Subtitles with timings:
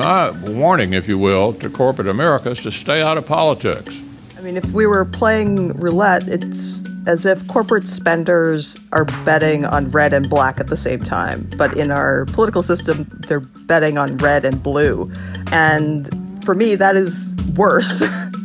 [0.00, 4.00] My warning, if you will, to corporate America is to stay out of politics.
[4.38, 9.90] I mean, if we were playing roulette, it's as if corporate spenders are betting on
[9.90, 11.50] red and black at the same time.
[11.58, 15.12] But in our political system, they're betting on red and blue.
[15.52, 16.08] And
[16.44, 18.02] for me, that is worse.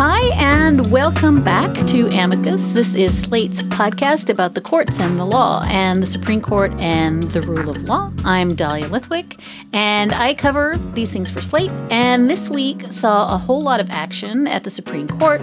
[0.00, 2.62] Hi, and welcome back to Amicus.
[2.68, 7.24] This is Slate's podcast about the courts and the law, and the Supreme Court and
[7.32, 8.12] the rule of law.
[8.24, 9.40] I'm Dahlia Lithwick,
[9.72, 11.72] and I cover these things for Slate.
[11.90, 15.40] And this week saw a whole lot of action at the Supreme Court.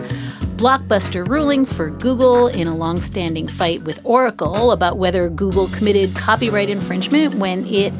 [0.55, 6.69] Blockbuster ruling for Google in a long-standing fight with Oracle about whether Google committed copyright
[6.69, 7.93] infringement when it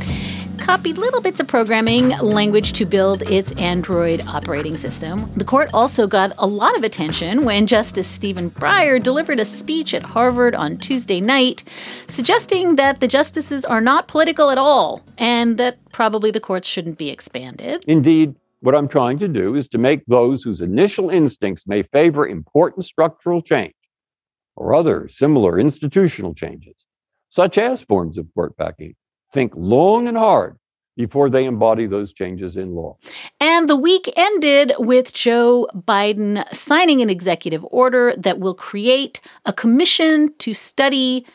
[0.58, 5.32] copied little bits of programming language to build its Android operating system.
[5.34, 9.94] The court also got a lot of attention when Justice Stephen Breyer delivered a speech
[9.94, 11.64] at Harvard on Tuesday night,
[12.08, 16.98] suggesting that the justices are not political at all and that probably the courts shouldn't
[16.98, 17.84] be expanded.
[17.88, 22.28] Indeed, what I'm trying to do is to make those whose initial instincts may favor
[22.28, 23.74] important structural change
[24.56, 26.86] or other similar institutional changes,
[27.30, 28.96] such as forms of court packing,
[29.36, 30.58] think long and hard
[30.98, 32.98] before they embody those changes in law.
[33.42, 39.52] And the week ended with Joe Biden signing an executive order that will create a
[39.52, 41.26] commission to study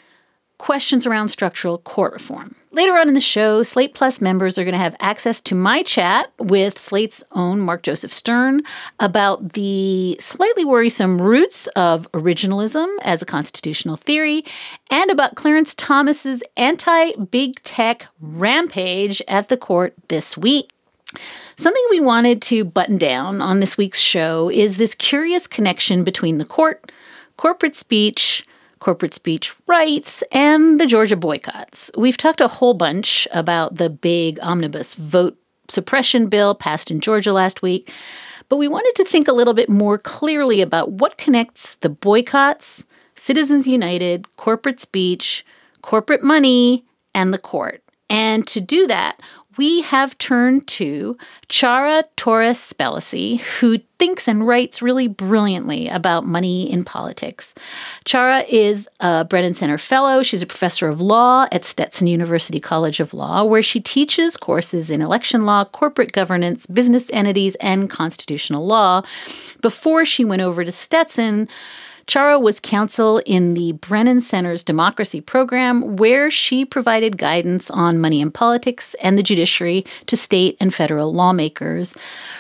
[0.61, 2.55] questions around structural court reform.
[2.71, 5.83] Later on in the show, Slate Plus members are going to have access to my
[5.83, 8.61] chat with Slate's own Mark Joseph Stern
[9.01, 14.45] about the slightly worrisome roots of originalism as a constitutional theory
[14.91, 20.71] and about Clarence Thomas's anti-big tech rampage at the court this week.
[21.57, 26.37] Something we wanted to button down on this week's show is this curious connection between
[26.37, 26.93] the court,
[27.39, 28.45] corporate speech,
[28.81, 31.91] corporate speech rights, and the Georgia boycotts.
[31.97, 35.37] We've talked a whole bunch about the big omnibus vote
[35.69, 37.93] suppression bill passed in Georgia last week,
[38.49, 42.85] but we wanted to think a little bit more clearly about what connects the boycotts,
[43.15, 45.45] Citizens United, corporate speech,
[45.83, 47.83] corporate money, and the court.
[48.09, 49.21] And to do that,
[49.61, 51.19] we have turned to
[51.51, 57.55] Ciara Torres Spelliscy, who thinks and writes really brilliantly about money in politics.
[58.07, 60.23] Chara is a Brennan Center Fellow.
[60.23, 64.89] She's a professor of law at Stetson University College of Law, where she teaches courses
[64.89, 69.03] in election law, corporate governance, business entities, and constitutional law.
[69.61, 71.51] Before she went over to Stetson,
[72.11, 78.21] Ciara was counsel in the Brennan Center's democracy program, where she provided guidance on money
[78.21, 81.95] in politics and the judiciary to state and federal lawmakers.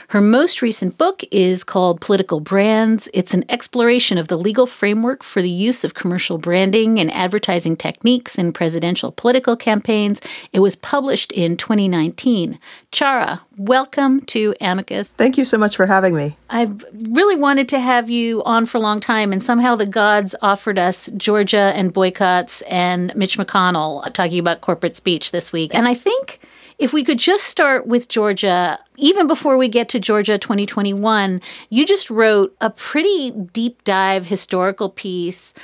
[0.09, 3.09] Her most recent book is called Political Brands.
[3.15, 7.77] It's an exploration of the legal framework for the use of commercial branding and advertising
[7.77, 10.21] techniques in presidential political campaigns.
[10.53, 12.59] It was published in 2019.
[12.93, 15.13] Ciara, welcome to Amicus.
[15.13, 16.37] Thank you so much for having me.
[16.51, 20.35] I've really wanted to have you on for a long time, and somehow the gods
[20.43, 25.73] offered us Georgia and boycotts and Mitch McConnell talking about corporate speech this week.
[25.73, 26.41] And I think
[26.81, 31.87] if we could just start with Georgia, even before we get to Georgia 2021, you
[31.87, 35.55] just wrote a pretty deep dive historical piece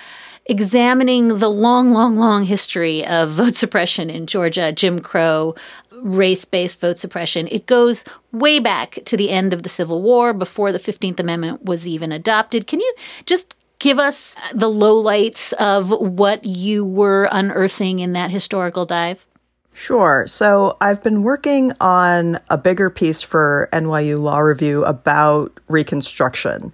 [0.48, 5.54] examining the long, long, long history of vote suppression in Georgia, Jim Crow,
[6.02, 7.48] race based vote suppression.
[7.50, 11.64] It goes way back to the end of the Civil War, before the 15th Amendment
[11.64, 12.66] was even adopted.
[12.66, 12.94] Can you
[13.24, 19.26] just give us the lowlights of what you were unearthing in that historical dive?
[19.72, 20.24] Sure.
[20.26, 26.72] So I've been working on a bigger piece for NYU Law Review about Reconstruction.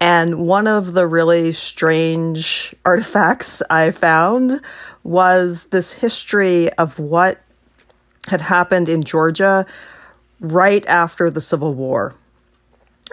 [0.00, 4.60] And one of the really strange artifacts I found
[5.02, 7.40] was this history of what
[8.28, 9.66] had happened in Georgia
[10.40, 12.14] right after the Civil War.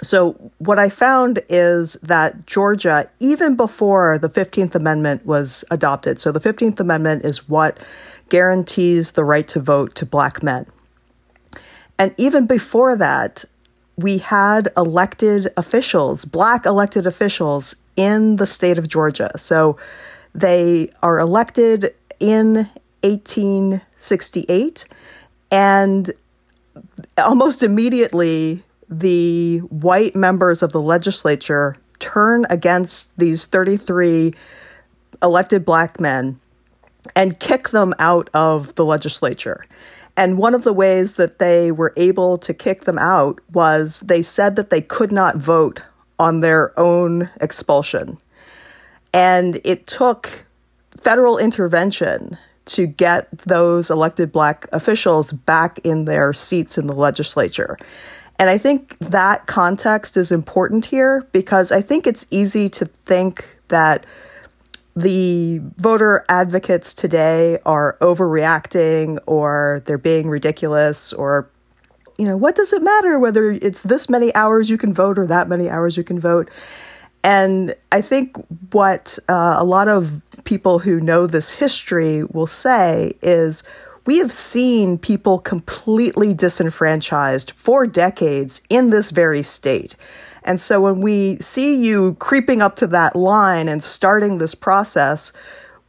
[0.04, 6.32] So, what I found is that Georgia, even before the 15th Amendment was adopted, so
[6.32, 7.80] the 15th Amendment is what
[8.28, 10.66] guarantees the right to vote to black men.
[11.98, 13.46] And even before that,
[13.98, 19.32] we had elected officials, black elected officials in the state of Georgia.
[19.38, 19.78] So
[20.34, 22.70] they are elected in
[24.12, 24.88] 1868
[25.52, 26.14] and
[27.18, 34.34] almost immediately the white members of the legislature turn against these 33
[35.24, 36.40] elected black men
[37.16, 39.66] and kick them out of the legislature.
[40.18, 44.22] And one of the ways that they were able to kick them out was they
[44.22, 45.82] said that they could not vote
[46.20, 48.18] on their own expulsion.
[49.14, 50.46] And it took
[50.98, 57.78] federal intervention to get those elected black officials back in their seats in the legislature.
[58.38, 63.60] And I think that context is important here because I think it's easy to think
[63.70, 64.06] that
[64.96, 71.50] the voter advocates today are overreacting or they're being ridiculous or
[72.18, 75.28] you know what does it matter whether it's this many hours you can vote or
[75.28, 76.50] that many hours you can vote
[77.26, 78.38] and i think
[78.72, 83.64] what uh, a lot of people who know this history will say is
[84.06, 89.96] we have seen people completely disenfranchised for decades in this very state
[90.46, 95.34] and so when we see you creeping up to that line and starting this process,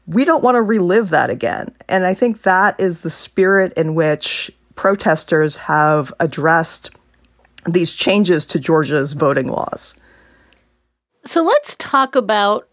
[0.07, 1.75] we don't want to relive that again.
[1.89, 6.91] And I think that is the spirit in which protesters have addressed
[7.67, 9.95] these changes to Georgia's voting laws.
[11.27, 12.69] So let's talk about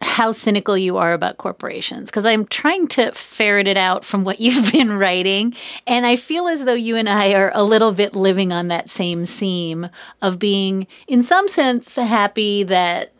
[0.00, 4.40] how cynical you are about corporations because I'm trying to ferret it out from what
[4.40, 5.54] you've been writing.
[5.86, 8.90] And I feel as though you and I are a little bit living on that
[8.90, 9.88] same seam
[10.20, 13.12] of being, in some sense, happy that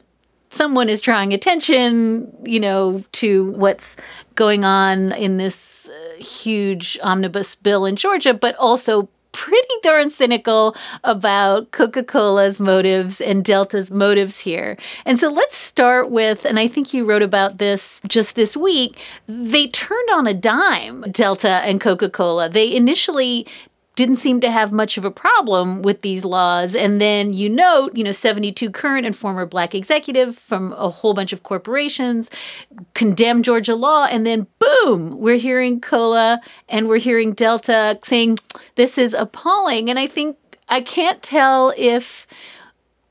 [0.50, 3.97] someone is drawing attention, you know, to what's
[4.35, 10.75] going on in this uh, huge omnibus bill in Georgia, but also pretty darn cynical
[11.03, 14.79] about Coca Cola's motives and Delta's motives here.
[15.05, 18.97] And so let's start with, and I think you wrote about this just this week,
[19.27, 22.49] they turned on a dime, Delta and Coca Cola.
[22.49, 23.47] They initially
[23.96, 26.75] didn't seem to have much of a problem with these laws.
[26.75, 31.14] And then you note, you know, 72 current and former black executive from a whole
[31.14, 32.29] bunch of corporations
[32.94, 34.06] condemn Georgia law.
[34.06, 38.38] And then boom, we're hearing COLA and we're hearing Delta saying
[38.75, 39.88] this is appalling.
[39.88, 40.37] And I think
[40.69, 42.26] I can't tell if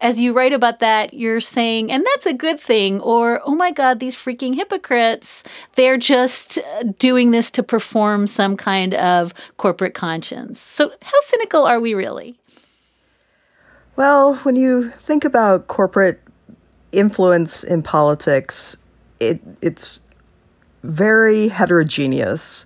[0.03, 3.71] as you write about that, you're saying, and that's a good thing, or, oh my
[3.71, 5.43] God, these freaking hypocrites,
[5.75, 10.59] they're just uh, doing this to perform some kind of corporate conscience.
[10.59, 12.37] So, how cynical are we really?
[13.95, 16.19] Well, when you think about corporate
[16.91, 18.75] influence in politics,
[19.21, 20.01] it, it's
[20.83, 22.65] very heterogeneous.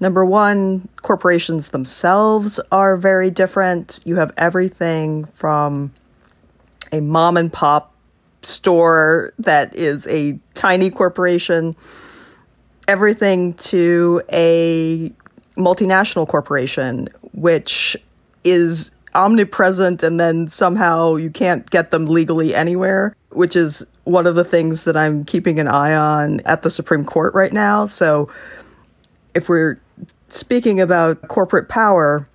[0.00, 4.00] Number one, corporations themselves are very different.
[4.04, 5.92] You have everything from
[6.94, 7.94] a mom and pop
[8.42, 11.74] store that is a tiny corporation,
[12.86, 15.12] everything to a
[15.56, 17.96] multinational corporation, which
[18.44, 24.34] is omnipresent and then somehow you can't get them legally anywhere, which is one of
[24.34, 27.86] the things that I'm keeping an eye on at the Supreme Court right now.
[27.86, 28.28] So
[29.34, 29.80] if we're
[30.28, 32.26] speaking about corporate power,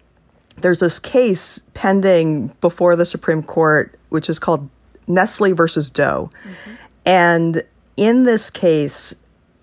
[0.61, 4.69] there's this case pending before the Supreme Court, which is called
[5.07, 6.29] Nestle versus Doe.
[6.43, 6.71] Mm-hmm.
[7.05, 7.63] And
[7.97, 9.15] in this case,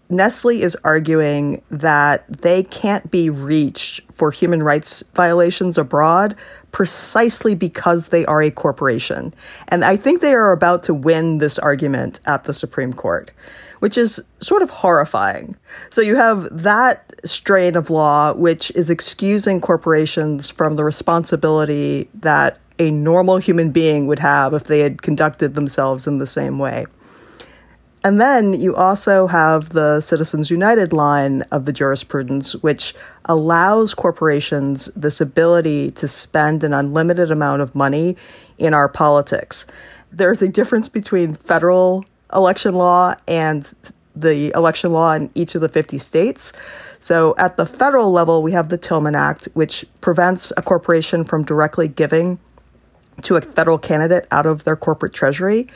[0.09, 6.37] Nestle is arguing that they can't be reached for human rights violations abroad
[6.71, 9.35] precisely because they are a corporation.
[9.69, 13.31] And I think they are about to win this argument at the Supreme Court
[13.81, 15.57] which is sort of horrifying.
[15.91, 22.59] So you have that strain of law, which is excusing corporations from the responsibility that
[22.79, 26.87] a normal human being would have if they had conducted themselves in the same way.
[28.05, 34.87] And then you also have the Citizens United line of the jurisprudence, which allows corporations
[34.95, 38.17] this ability to spend an unlimited amount of money
[38.59, 39.67] in our politics.
[40.13, 43.73] There's a difference between federal election law and
[44.15, 46.53] the election law in each of the 50 states.
[46.99, 51.45] So at the federal level, we have the Tillman Act, which prevents a corporation from
[51.45, 52.39] directly giving
[53.23, 55.69] to a federal candidate out of their corporate treasury.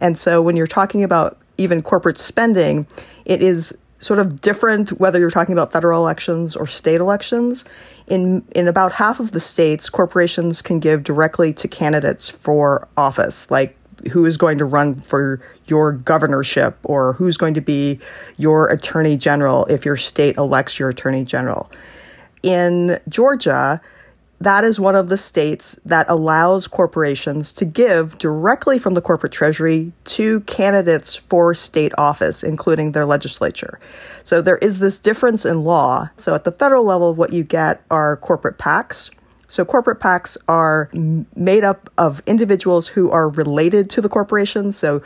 [0.00, 2.86] And so when you're talking about even corporate spending,
[3.24, 7.64] it is sort of different whether you're talking about federal elections or state elections.
[8.06, 13.50] In in about half of the states, corporations can give directly to candidates for office,
[13.50, 13.76] like
[14.10, 17.98] who is going to run for your governorship or who's going to be
[18.36, 21.70] your attorney general if your state elects your attorney general.
[22.42, 23.80] In Georgia,
[24.40, 29.32] that is one of the states that allows corporations to give directly from the corporate
[29.32, 33.78] treasury to candidates for state office, including their legislature.
[34.22, 36.10] So there is this difference in law.
[36.16, 39.10] So at the federal level, what you get are corporate PACs.
[39.46, 40.90] So corporate PACs are
[41.36, 44.72] made up of individuals who are related to the corporation.
[44.72, 45.02] So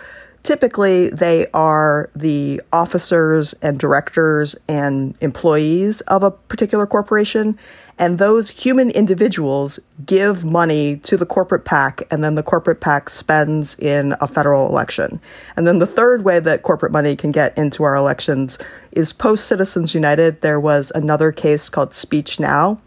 [0.49, 7.59] Typically, they are the officers and directors and employees of a particular corporation.
[7.99, 13.11] And those human individuals give money to the corporate PAC, and then the corporate PAC
[13.11, 15.21] spends in a federal election.
[15.55, 18.59] And then the third way that corporate money can get into our elections
[18.93, 20.41] is post Citizens United.
[20.41, 22.79] There was another case called Speech Now,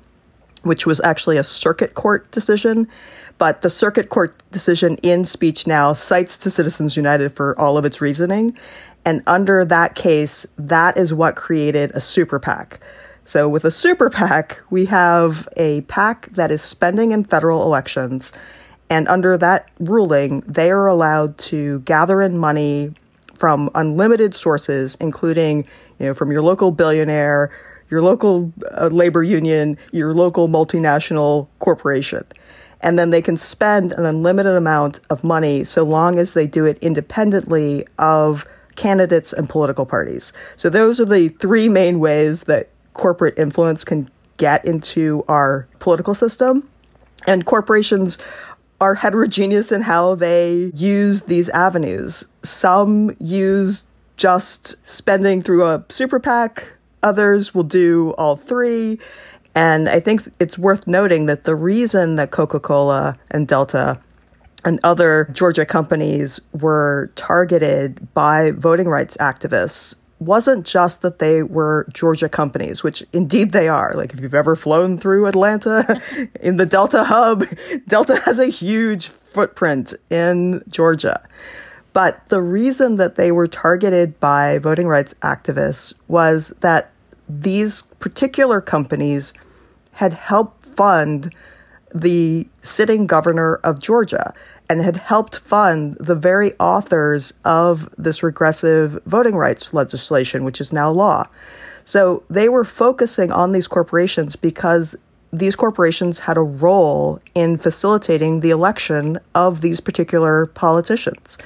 [0.64, 2.88] which was actually a circuit court decision
[3.42, 7.86] but the circuit court decision in Speech Now cites to Citizens United for all of
[7.86, 8.56] its reasoning.
[9.04, 12.80] And under that case, that is what created a super PAC.
[13.24, 18.32] So with a super PAC, we have a PAC that is spending in federal elections.
[18.92, 22.94] And under that ruling, they are allowed to gather in money
[23.34, 25.66] from unlimited sources, including
[25.98, 27.50] you know, from your local billionaire,
[27.90, 32.24] your local uh, labor union, your local multinational corporation
[32.82, 36.66] and then they can spend an unlimited amount of money so long as they do
[36.66, 38.46] it independently of
[38.76, 40.34] candidates and political parties.
[40.56, 46.16] So those are the three main ways that corporate influence can get into our political
[46.16, 46.68] system.
[47.28, 48.18] And corporations
[48.80, 52.28] are heterogeneous in how they use these avenues.
[52.42, 53.86] Some use
[54.18, 56.74] just spending through a super PAC,
[57.04, 59.00] others will do all three.
[59.54, 64.00] And I think it's worth noting that the reason that Coca Cola and Delta
[64.64, 71.88] and other Georgia companies were targeted by voting rights activists wasn't just that they were
[71.92, 73.94] Georgia companies, which indeed they are.
[73.96, 76.00] Like, if you've ever flown through Atlanta
[76.40, 77.46] in the Delta hub,
[77.88, 81.22] Delta has a huge footprint in Georgia.
[81.94, 86.92] But the reason that they were targeted by voting rights activists was that
[87.40, 89.34] these particular companies
[89.94, 91.34] had helped fund
[91.94, 94.34] the sitting governor of Georgia
[94.70, 100.72] and had helped fund the very authors of this regressive voting rights legislation, which is
[100.72, 101.28] now law.
[101.84, 104.96] So they were focusing on these corporations because
[105.34, 111.38] these corporations had a role in facilitating the election of these particular politicians.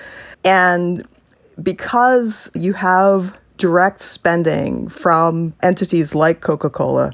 [0.43, 1.07] And
[1.61, 7.11] because you have direct spending from entities like Coca Cola,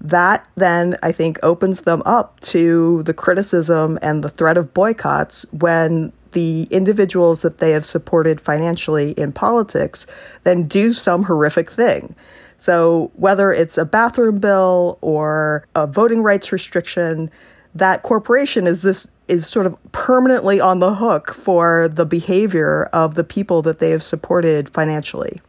[0.00, 5.44] that then I think opens them up to the criticism and the threat of boycotts
[5.52, 10.06] when the individuals that they have supported financially in politics
[10.44, 12.14] then do some horrific thing.
[12.58, 17.30] So, whether it's a bathroom bill or a voting rights restriction,
[17.74, 23.14] that corporation is this is sort of permanently on the hook for the behavior of
[23.14, 25.40] the people that they have supported financially.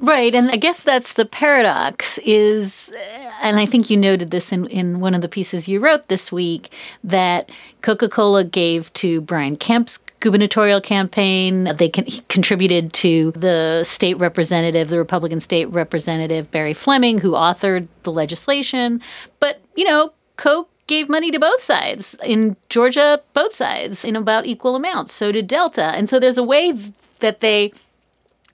[0.00, 4.52] Right, and I guess that's the paradox is uh, and I think you noted this
[4.52, 6.72] in, in one of the pieces you wrote this week
[7.04, 7.50] that
[7.82, 11.64] Coca-Cola gave to Brian Kemp's gubernatorial campaign.
[11.76, 17.88] They con- contributed to the state representative, the Republican state representative Barry Fleming, who authored
[18.02, 19.00] the legislation.
[19.40, 22.16] But, you know, Coke gave money to both sides.
[22.24, 25.12] In Georgia, both sides in about equal amounts.
[25.12, 25.84] So did Delta.
[25.84, 26.72] And so there's a way
[27.20, 27.72] that they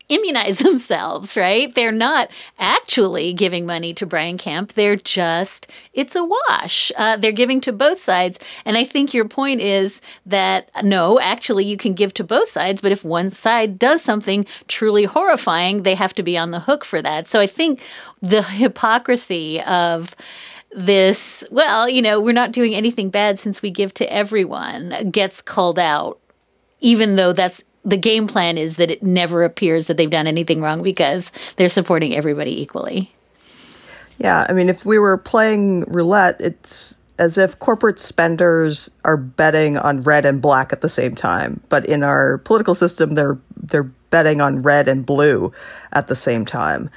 [0.09, 1.75] immunize themselves, right?
[1.75, 4.73] They're not actually giving money to Brian Kemp.
[4.73, 6.92] They're just, it's a wash.
[6.97, 8.38] Uh, they're giving to both sides.
[8.64, 12.80] And I think your point is that no, actually, you can give to both sides,
[12.80, 16.85] but if one side does something truly horrifying, they have to be on the hook
[16.85, 17.28] for that.
[17.28, 17.80] So I think
[18.21, 20.14] the hypocrisy of,
[20.75, 25.42] this, well, you know, we're not doing anything bad since we give to everyone, gets
[25.42, 26.18] called out,
[26.80, 30.61] even though that's the game plan is that it never appears that they've done anything
[30.61, 33.12] wrong because they're supporting everybody equally.
[34.19, 39.77] Yeah, I mean, if we were playing roulette, it's as if corporate spenders are betting
[39.77, 41.61] on red and black at the same time.
[41.69, 45.53] But in our political system, they're they're betting on red and blue
[45.93, 46.91] at the same time.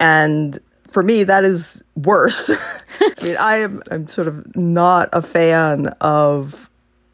[0.00, 0.58] And
[0.88, 2.50] for me, that is worse.
[3.00, 6.67] I mean, I am I'm sort of not a fan of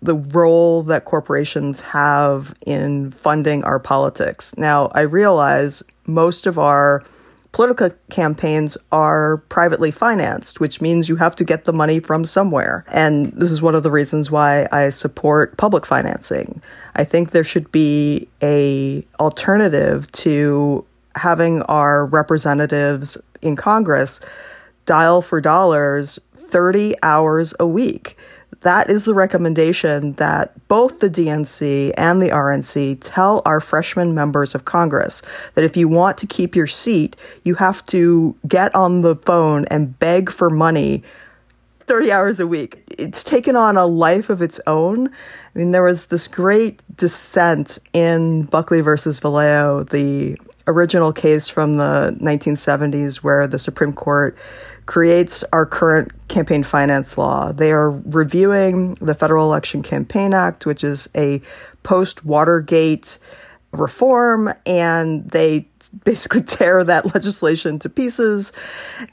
[0.05, 4.57] the role that corporations have in funding our politics.
[4.59, 7.03] Now, I realize most of our
[7.53, 12.85] political campaigns are privately financed, which means you have to get the money from somewhere.
[12.89, 16.61] And this is one of the reasons why I support public financing.
[16.97, 20.85] I think there should be a alternative to
[21.15, 24.21] having our representatives in Congress
[24.85, 28.19] dial for dollars 30 hours a week.
[28.65, 34.55] That is the recommendation that both the DNC and the RNC tell our freshman members
[34.55, 35.21] of Congress
[35.53, 39.67] that if you want to keep your seat, you have to get on the phone
[39.67, 41.03] and beg for money
[41.81, 42.83] 30 hours a week.
[42.97, 45.09] It's taken on a life of its own.
[45.09, 51.77] I mean, there was this great dissent in Buckley versus Valeo, the original case from
[51.77, 54.39] the 1970s where the Supreme Court
[54.87, 57.53] creates our current campaign finance law.
[57.53, 61.41] They are reviewing the Federal Election Campaign Act, which is a
[61.83, 63.19] post Watergate
[63.73, 65.67] reform, and they
[66.05, 68.53] basically tear that legislation to pieces.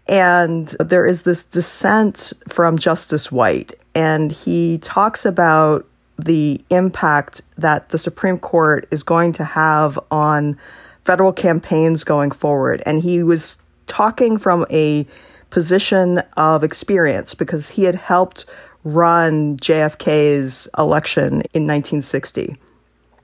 [0.07, 5.87] And there is this dissent from Justice White, and he talks about
[6.17, 10.57] the impact that the Supreme Court is going to have on
[11.03, 12.83] federal campaigns going forward.
[12.85, 15.07] And he was talking from a
[15.51, 18.45] position of experience because he had helped
[18.83, 22.55] run JFK's election in 1960.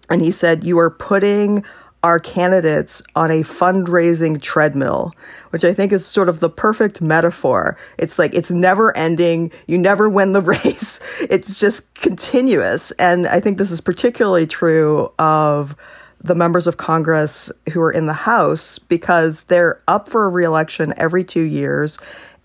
[0.09, 1.63] And he said, You are putting
[2.03, 5.13] our candidates on a fundraising treadmill,
[5.49, 7.77] which I think is sort of the perfect metaphor.
[7.97, 9.51] It's like it's never ending.
[9.65, 10.99] You never win the race.
[11.21, 12.91] It's just continuous.
[12.91, 15.75] And I think this is particularly true of
[16.21, 20.93] the members of Congress who are in the House because they're up for a reelection
[20.97, 21.99] every two years.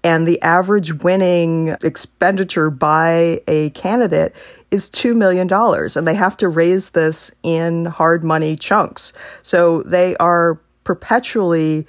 [0.05, 4.35] And the average winning expenditure by a candidate
[4.71, 5.49] is $2 million.
[5.97, 9.12] And they have to raise this in hard money chunks.
[9.43, 11.87] So they are perpetually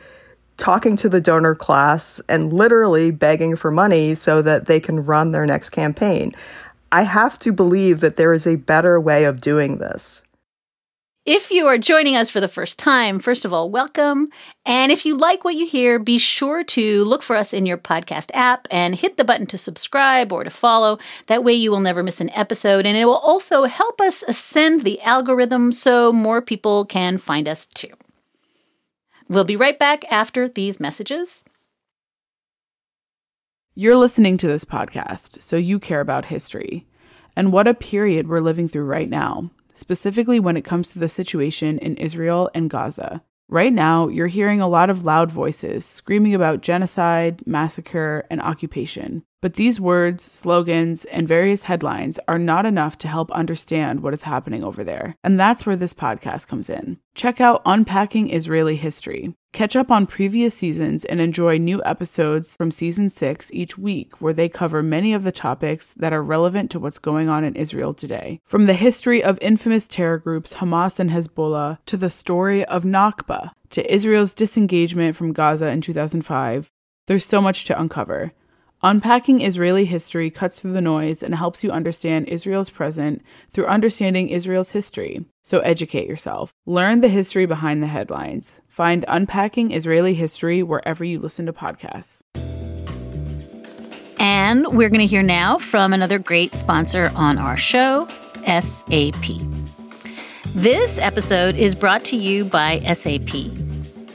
[0.57, 5.31] talking to the donor class and literally begging for money so that they can run
[5.31, 6.33] their next campaign.
[6.91, 10.21] I have to believe that there is a better way of doing this.
[11.25, 14.29] If you are joining us for the first time, first of all, welcome.
[14.65, 17.77] And if you like what you hear, be sure to look for us in your
[17.77, 20.99] podcast app and hit the button to subscribe or to follow.
[21.27, 22.85] That way, you will never miss an episode.
[22.85, 27.67] And it will also help us ascend the algorithm so more people can find us
[27.67, 27.93] too.
[29.29, 31.41] We'll be right back after these messages.
[33.75, 36.85] You're listening to this podcast, so you care about history.
[37.33, 41.07] And what a period we're living through right now specifically when it comes to the
[41.07, 43.23] situation in Israel and Gaza.
[43.49, 49.23] Right now, you're hearing a lot of loud voices screaming about genocide, massacre, and occupation.
[49.43, 54.23] But these words, slogans, and various headlines are not enough to help understand what is
[54.23, 55.17] happening over there.
[55.21, 56.97] And that's where this podcast comes in.
[57.13, 59.35] Check out Unpacking Israeli History.
[59.51, 64.31] Catch up on previous seasons and enjoy new episodes from season 6 each week, where
[64.31, 67.93] they cover many of the topics that are relevant to what's going on in Israel
[67.93, 68.39] today.
[68.45, 73.51] From the history of infamous terror groups Hamas and Hezbollah to the story of Nakba
[73.71, 76.69] to Israel's disengagement from Gaza in 2005,
[77.07, 78.31] there's so much to uncover.
[78.85, 84.27] Unpacking Israeli history cuts through the noise and helps you understand Israel's present through understanding
[84.27, 85.23] Israel's history.
[85.41, 86.53] So educate yourself.
[86.65, 88.59] Learn the history behind the headlines.
[88.67, 92.23] Find Unpacking Israeli History wherever you listen to podcasts.
[94.19, 98.05] And we're going to hear now from another great sponsor on our show,
[98.45, 99.39] SAP.
[100.55, 103.62] This episode is brought to you by SAP.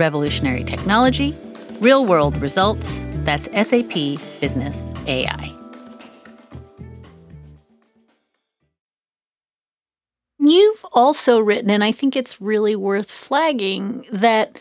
[0.00, 1.36] revolutionary technology,
[1.80, 3.04] real world results.
[3.24, 3.92] That's SAP
[4.40, 5.54] Business AI.
[10.38, 14.58] You've also written, and I think it's really worth flagging, that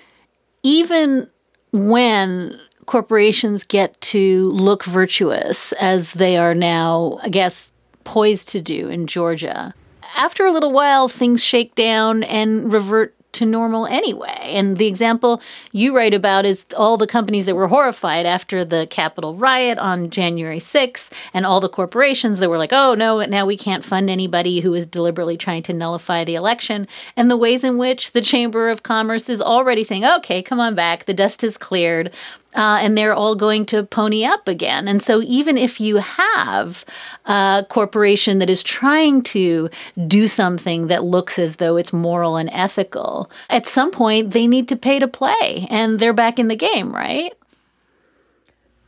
[0.61, 1.29] even
[1.71, 7.71] when corporations get to look virtuous as they are now, I guess,
[8.03, 9.73] poised to do in Georgia,
[10.17, 14.51] after a little while, things shake down and revert to normal anyway.
[14.53, 18.85] And the example you write about is all the companies that were horrified after the
[18.89, 23.45] Capitol riot on January 6th, and all the corporations that were like, oh, no, now
[23.45, 27.63] we can't fund anybody who is deliberately trying to nullify the election, and the ways
[27.63, 31.41] in which the Chamber of Commerce is already saying, okay, come on back, the dust
[31.41, 32.13] has cleared
[32.59, 34.89] uh, and they're all going to pony up again.
[34.89, 36.83] And so, even if you have
[37.25, 39.69] a corporation that is trying to
[40.07, 44.67] do something that looks as though it's moral and ethical, at some point they need
[44.67, 47.33] to pay to play and they're back in the game, right?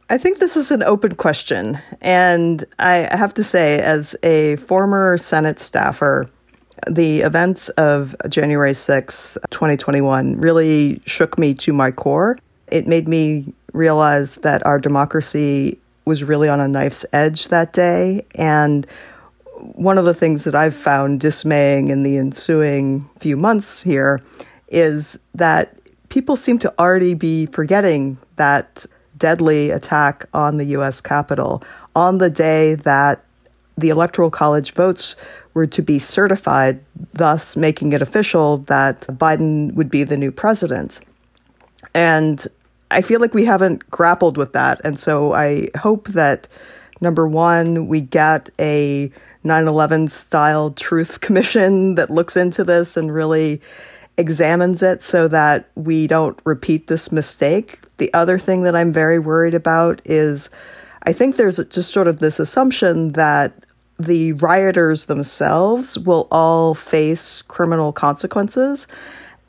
[0.10, 1.80] I think this is an open question.
[2.02, 6.28] And I have to say, as a former Senate staffer,
[6.90, 12.38] the events of January 6th, 2021 really shook me to my core.
[12.68, 18.26] It made me realize that our democracy was really on a knife's edge that day.
[18.36, 18.88] And
[19.60, 24.20] one of the things that I've found dismaying in the ensuing few months here
[24.70, 25.76] is that
[26.10, 28.86] people seem to already be forgetting that
[29.18, 31.64] deadly attack on the US Capitol
[31.96, 33.24] on the day that
[33.78, 35.16] the Electoral College votes
[35.54, 41.02] were to be certified, thus making it official that Biden would be the new president.
[41.94, 42.48] And
[42.92, 44.82] I feel like we haven't grappled with that.
[44.84, 46.48] And so I hope that
[47.00, 49.12] number one, we get a
[49.44, 53.62] 9 11 style truth commission that looks into this and really
[54.18, 57.80] examines it so that we don't repeat this mistake.
[57.98, 60.50] The other thing that I'm very worried about is
[61.04, 63.54] I think there's just sort of this assumption that
[63.98, 68.88] the rioters themselves will all face criminal consequences.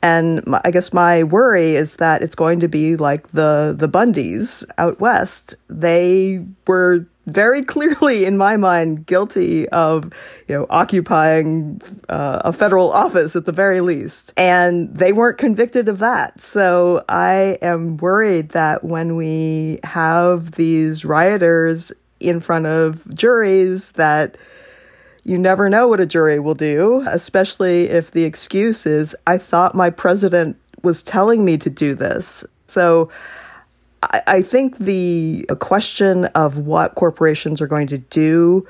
[0.03, 3.87] And my, I guess my worry is that it's going to be like the the
[3.87, 5.55] Bundys out west.
[5.69, 10.11] They were very clearly, in my mind, guilty of,
[10.49, 15.87] you know, occupying uh, a federal office at the very least, and they weren't convicted
[15.87, 16.41] of that.
[16.41, 24.35] So I am worried that when we have these rioters in front of juries, that
[25.23, 29.73] you never know what a jury will do, especially if the excuse is, I thought
[29.73, 32.45] my president was telling me to do this.
[32.67, 33.09] So
[34.03, 38.67] I, I think the question of what corporations are going to do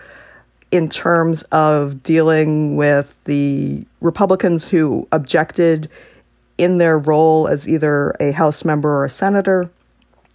[0.72, 5.90] in terms of dealing with the Republicans who objected
[6.58, 9.70] in their role as either a House member or a senator.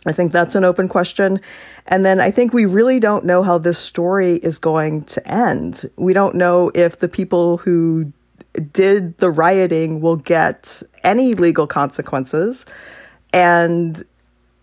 [0.06, 1.40] I think that's an open question.
[1.86, 5.84] And then I think we really don't know how this story is going to end.
[5.96, 8.12] We don't know if the people who
[8.72, 12.66] did the rioting will get any legal consequences
[13.32, 14.02] and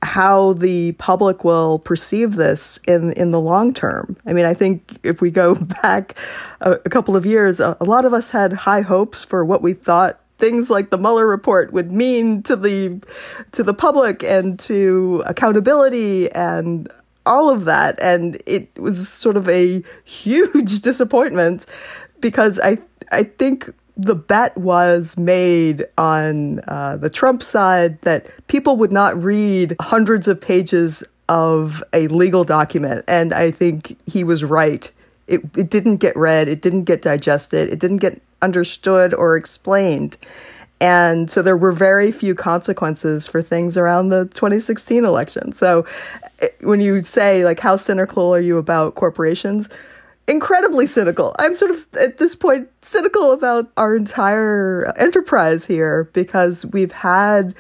[0.02, 4.16] how the public will perceive this in in the long term.
[4.26, 6.18] I mean, I think if we go back
[6.62, 9.62] a, a couple of years, a, a lot of us had high hopes for what
[9.62, 13.00] we thought things like the Mueller report would mean to the
[13.54, 16.90] to the public and to accountability and
[17.26, 18.00] all of that.
[18.02, 21.66] And it was sort of a huge disappointment
[22.20, 22.78] because I
[23.12, 29.22] I think the bet was made on uh, the Trump side that people would not
[29.22, 33.04] read hundreds of pages of a legal document.
[33.08, 34.92] And I think he was right.
[35.28, 40.18] It, it didn't get read, it didn't get digested, it didn't get understood or explained.
[40.80, 45.52] And so there were very few consequences for things around the 2016 election.
[45.52, 45.86] So
[46.40, 49.70] eh, when you say, like, how cynical are you about corporations?
[50.28, 51.36] Incredibly cynical.
[51.40, 57.56] I'm sort of at this point cynical about our entire enterprise here because we've had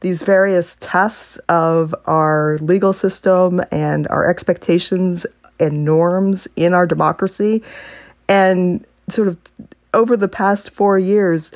[0.00, 5.26] these various tests of our legal system and our expectations
[5.60, 7.62] and norms in our democracy.
[8.28, 9.38] And sort of
[9.94, 11.52] over the past four years,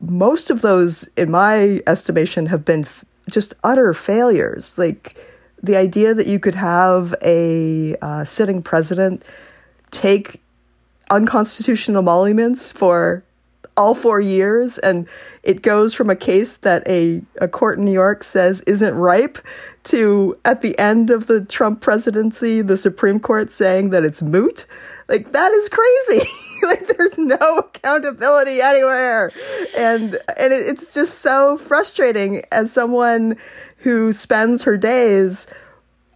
[0.00, 4.78] most of those, in my estimation, have been f- just utter failures.
[4.78, 5.16] Like
[5.62, 9.24] the idea that you could have a uh, sitting president
[9.90, 10.40] take
[11.10, 13.22] unconstitutional emoluments for
[13.76, 15.06] all four years and
[15.42, 19.38] it goes from a case that a, a court in new york says isn't ripe
[19.84, 24.66] to at the end of the trump presidency the supreme court saying that it's moot.
[25.08, 26.26] Like that is crazy.
[26.62, 29.30] Like there's no accountability anywhere.
[29.76, 33.36] And and it, it's just so frustrating as someone
[33.76, 35.46] who spends her days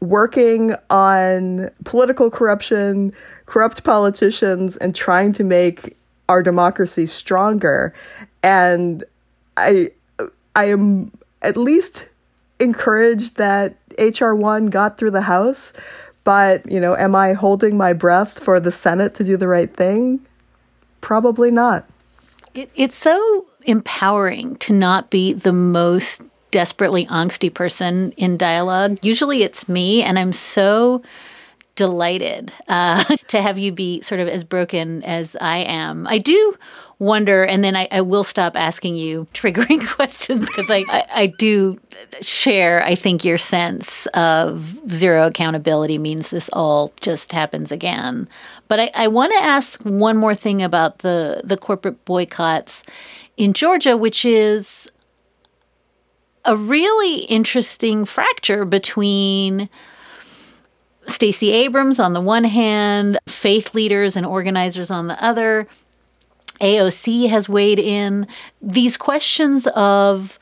[0.00, 3.12] working on political corruption
[3.44, 5.94] corrupt politicians and trying to make
[6.30, 7.92] our democracy stronger
[8.42, 9.04] and
[9.58, 9.90] i
[10.56, 11.10] i am
[11.42, 12.08] at least
[12.58, 15.74] encouraged that hr1 got through the house
[16.24, 19.74] but, you know, am I holding my breath for the Senate to do the right
[19.74, 20.20] thing?
[21.00, 21.86] Probably not.
[22.54, 28.98] It, it's so empowering to not be the most desperately angsty person in dialogue.
[29.02, 31.02] Usually it's me, and I'm so
[31.80, 36.06] delighted uh, to have you be sort of as broken as I am.
[36.06, 36.54] I do
[36.98, 41.26] wonder, and then I, I will stop asking you triggering questions because I, I, I,
[41.38, 41.80] do
[42.20, 48.28] share, I think, your sense of zero accountability means this all just happens again.
[48.68, 52.82] But I, I want to ask one more thing about the, the corporate boycotts
[53.38, 54.86] in Georgia, which is
[56.44, 59.70] a really interesting fracture between
[61.10, 65.66] Stacey Abrams on the one hand, faith leaders and organizers on the other.
[66.60, 68.26] AOC has weighed in.
[68.62, 70.38] These questions of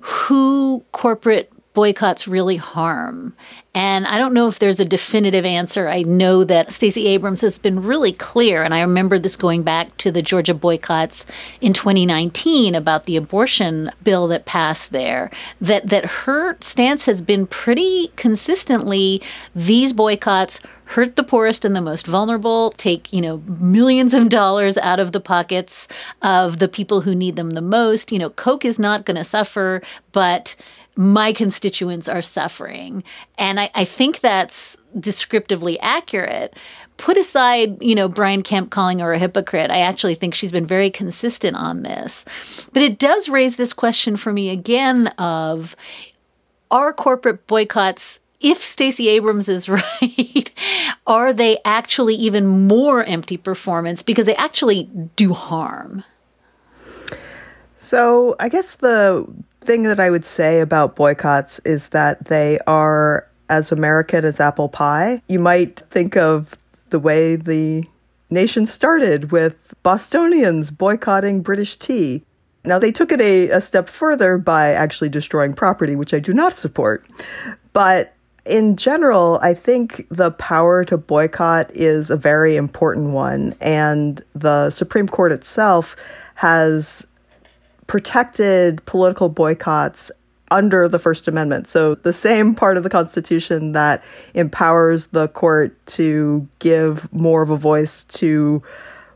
[0.00, 3.36] who corporate boycotts really harm?
[3.74, 5.88] And I don't know if there's a definitive answer.
[5.88, 9.94] I know that Stacey Abrams has been really clear, and I remember this going back
[9.98, 11.26] to the Georgia boycotts
[11.60, 17.46] in 2019 about the abortion bill that passed there, that, that her stance has been
[17.46, 19.22] pretty consistently
[19.54, 24.78] these boycotts hurt the poorest and the most vulnerable, take, you know, millions of dollars
[24.78, 25.86] out of the pockets
[26.22, 28.10] of the people who need them the most.
[28.10, 30.56] You know, Coke is not going to suffer, but
[30.96, 33.04] my constituents are suffering.
[33.36, 36.54] And I, I think that's descriptively accurate.
[36.96, 39.70] Put aside, you know, Brian Kemp calling her a hypocrite.
[39.70, 42.24] I actually think she's been very consistent on this.
[42.72, 45.76] But it does raise this question for me again of
[46.70, 49.68] are corporate boycotts if Stacey Abrams is
[50.02, 50.50] right,
[51.06, 54.84] are they actually even more empty performance because they actually
[55.16, 56.04] do harm?
[57.74, 59.26] So, I guess the
[59.60, 64.68] thing that I would say about boycotts is that they are as American as apple
[64.68, 65.22] pie.
[65.28, 66.56] You might think of
[66.90, 67.84] the way the
[68.30, 72.22] nation started with Bostonians boycotting British tea.
[72.64, 76.32] Now, they took it a, a step further by actually destroying property, which I do
[76.32, 77.06] not support.
[77.72, 83.54] But in general, I think the power to boycott is a very important one.
[83.60, 85.96] And the Supreme Court itself
[86.34, 87.06] has
[87.86, 90.10] protected political boycotts
[90.50, 91.66] under the First Amendment.
[91.66, 94.02] So, the same part of the Constitution that
[94.34, 98.62] empowers the court to give more of a voice to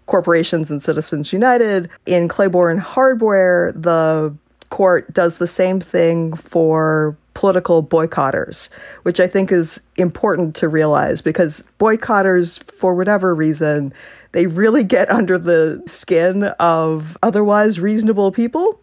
[0.07, 1.89] corporations and Citizens United.
[2.07, 4.35] In Claiborne Hardware, the
[4.69, 8.71] court does the same thing for political boycotters,
[9.03, 13.93] which I think is important to realize because boycotters, for whatever reason,
[14.33, 18.79] they really get under the skin of otherwise reasonable people.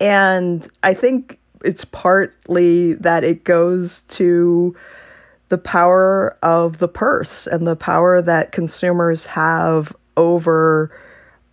[0.00, 4.74] And I think it's partly that it goes to
[5.48, 10.90] the power of the purse and the power that consumers have over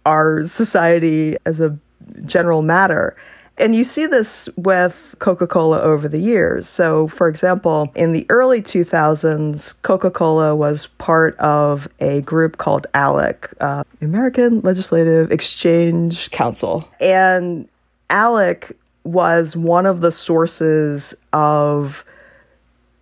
[0.05, 1.77] our society as a
[2.25, 3.15] general matter.
[3.59, 6.69] And you see this with Coca Cola over the years.
[6.69, 12.85] So, for example, in the early 2000s, Coca Cola was part of a group called
[12.93, 16.87] ALEC, uh, American Legislative Exchange Council.
[16.99, 17.67] And
[18.11, 18.73] ALEC
[19.07, 22.03] was one of the sources of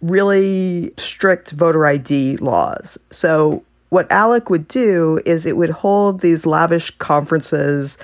[0.02, 2.98] really strict voter ID laws.
[3.10, 7.98] So, what ALEC would do is it would hold these lavish conferences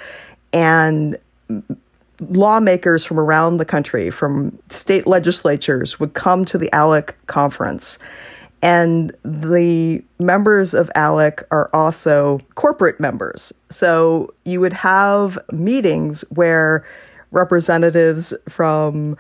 [0.54, 1.18] and
[2.30, 8.00] lawmakers from around the country, from state legislatures, would come to the ALEC conference.
[8.62, 13.52] And the members of ALEC are also corporate members.
[13.70, 16.86] So you would have meetings where
[17.32, 19.18] representatives from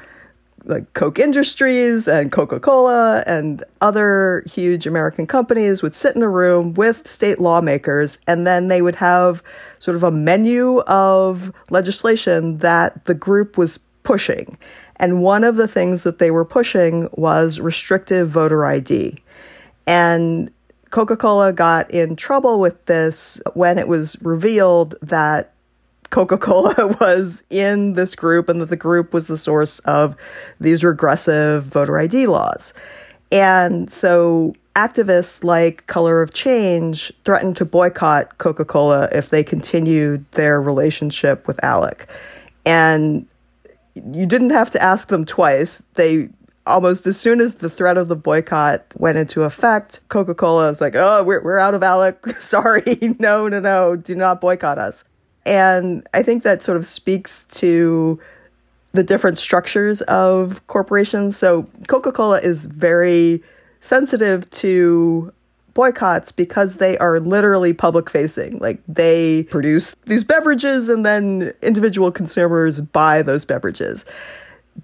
[0.65, 6.30] like Koch Industries and Coca Cola and other huge American companies would sit in a
[6.30, 9.41] room with state lawmakers, and then they would have
[9.80, 14.58] sort of a menu of legislation that the group was pushing.
[14.97, 19.17] And one of the things that they were pushing was restrictive voter ID.
[19.88, 20.52] And
[20.91, 25.54] Coca Cola got in trouble with this when it was revealed that
[26.12, 30.15] Coca Cola was in this group and that the group was the source of
[30.60, 32.74] these regressive voter ID laws.
[33.32, 40.30] And so activists like Color of Change threatened to boycott Coca Cola if they continued
[40.32, 42.06] their relationship with ALEC.
[42.65, 43.26] And
[43.95, 45.80] you didn't have to ask them twice.
[45.95, 46.30] They
[46.67, 50.82] almost as soon as the threat of the boycott went into effect, Coca Cola was
[50.82, 52.36] like, oh, we're, we're out of ALEC.
[52.39, 53.15] Sorry.
[53.19, 53.95] no, no, no.
[53.95, 55.04] Do not boycott us.
[55.45, 58.19] And I think that sort of speaks to
[58.93, 61.38] the different structures of corporations.
[61.38, 63.41] So Coca Cola is very
[63.80, 65.34] sensitive to
[65.73, 68.60] boycotts because they are literally public facing.
[68.60, 74.06] Like they produce these beverages and then individual consumers buy those beverages.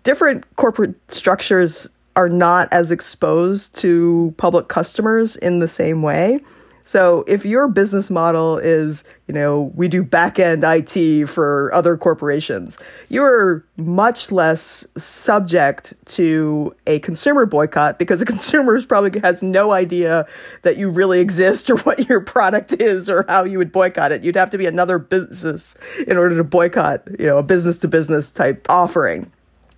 [0.03, 6.39] Different corporate structures are not as exposed to public customers in the same way.
[6.87, 11.97] So if your business model is, you know, we do back end IT for other
[11.97, 12.77] corporations,
[13.09, 20.25] you're much less subject to a consumer boycott because a consumer probably has no idea
[20.61, 24.23] that you really exist or what your product is or how you would boycott it.
[24.23, 25.75] You'd have to be another business
[26.07, 29.29] in order to boycott, you know, a business to business type offering.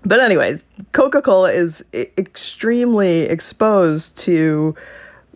[0.04, 4.76] But, anyways, Coca Cola is extremely exposed to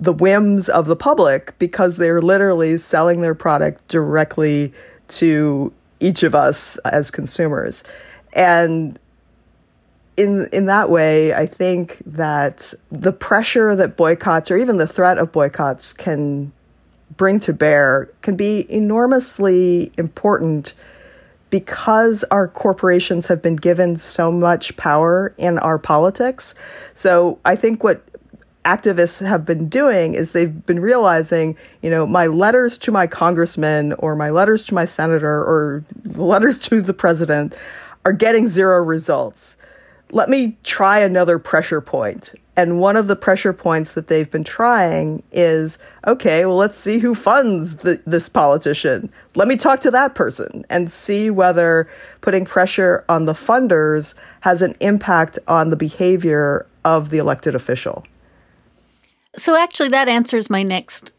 [0.03, 4.73] the whims of the public because they're literally selling their product directly
[5.07, 7.85] to each of us as consumers.
[8.33, 8.99] And
[10.17, 15.17] in in that way, I think that the pressure that boycotts or even the threat
[15.17, 16.51] of boycotts can
[17.15, 20.73] bring to bear can be enormously important
[21.49, 26.55] because our corporations have been given so much power in our politics.
[26.93, 28.03] So I think what
[28.65, 33.93] activists have been doing is they've been realizing, you know, my letters to my congressman
[33.93, 35.84] or my letters to my senator or
[36.15, 37.58] letters to the president
[38.06, 39.58] are getting zero results.
[40.12, 42.36] Let me try another pressure point.
[42.56, 46.99] And one of the pressure points that they've been trying is okay, well, let's see
[46.99, 49.12] who funds the, this politician.
[49.34, 51.89] Let me talk to that person and see whether
[52.21, 58.06] putting pressure on the funders has an impact on the behavior of the elected official.
[59.36, 61.12] So, actually, that answers my next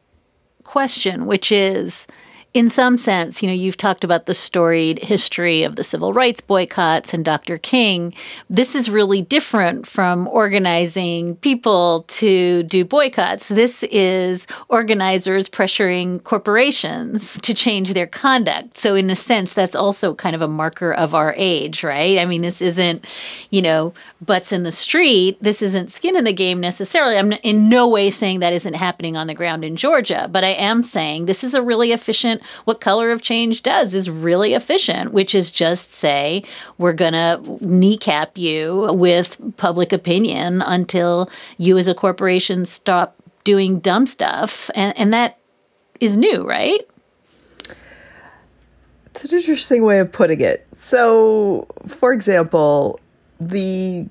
[0.63, 2.07] question, which is
[2.55, 6.41] in some sense, you know, you've talked about the storied history of the civil rights
[6.41, 7.59] boycotts and Dr.
[7.59, 8.15] King.
[8.49, 13.49] This is really different from organizing people to do boycotts.
[13.49, 18.79] This is organizers pressuring corporations to change their conduct.
[18.79, 22.21] So, in a sense, that's also kind of a marker of our age, right?
[22.21, 23.05] I mean, this isn't,
[23.51, 25.39] you know, butts in the street.
[25.41, 27.19] This isn't skin in the game necessarily.
[27.19, 30.51] I'm in no way saying that isn't happening on the ground in Georgia, but I
[30.51, 35.13] am saying this is a really efficient what Color of Change does is really efficient,
[35.13, 36.45] which is just say,
[36.79, 43.79] we're going to kneecap you with public opinion until you as a corporation stop doing
[43.79, 44.71] dumb stuff.
[44.75, 45.39] And, and that
[46.01, 46.81] is new, right?
[49.07, 50.67] It's an interesting way of putting it.
[50.79, 52.99] So, for example,
[53.39, 54.09] the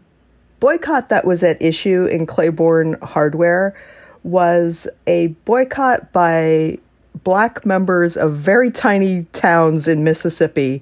[0.60, 3.76] boycott that was at issue in Claiborne Hardware
[4.24, 6.80] was a boycott by
[7.24, 10.82] black members of very tiny towns in Mississippi.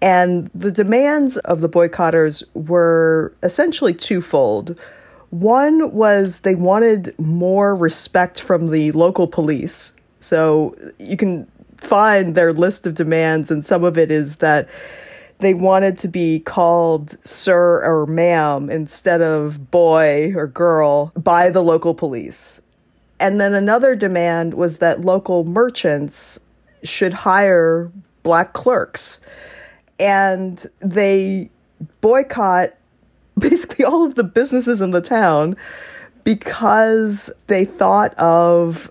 [0.00, 4.78] And the demands of the boycotters were essentially twofold.
[5.30, 9.92] One was they wanted more respect from the local police.
[10.20, 11.46] So you can
[11.78, 14.68] find their list of demands, and some of it is that
[15.38, 21.62] they wanted to be called sir or ma'am instead of boy or girl by the
[21.62, 22.60] local police.
[23.22, 26.40] And then another demand was that local merchants
[26.82, 27.88] should hire
[28.24, 29.20] black clerks.
[30.00, 31.48] And they
[32.00, 32.74] boycott
[33.38, 35.56] basically all of the businesses in the town
[36.24, 38.90] because they thought of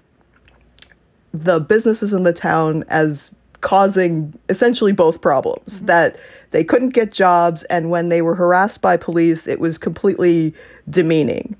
[1.33, 5.87] the businesses in the town as causing essentially both problems mm-hmm.
[5.87, 6.17] that
[6.51, 10.53] they couldn't get jobs and when they were harassed by police it was completely
[10.89, 11.55] demeaning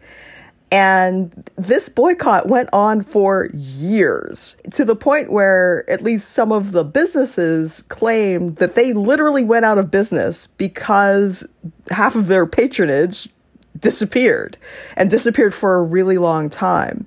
[0.71, 6.71] and this boycott went on for years to the point where at least some of
[6.71, 11.45] the businesses claimed that they literally went out of business because
[11.89, 13.27] half of their patronage
[13.79, 14.57] disappeared
[14.95, 17.05] and disappeared for a really long time.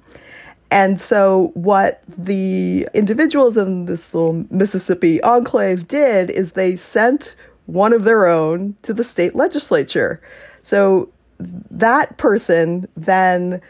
[0.71, 7.93] And so, what the individuals in this little Mississippi enclave did is they sent one
[7.93, 10.21] of their own to the state legislature.
[10.59, 13.61] So, that person then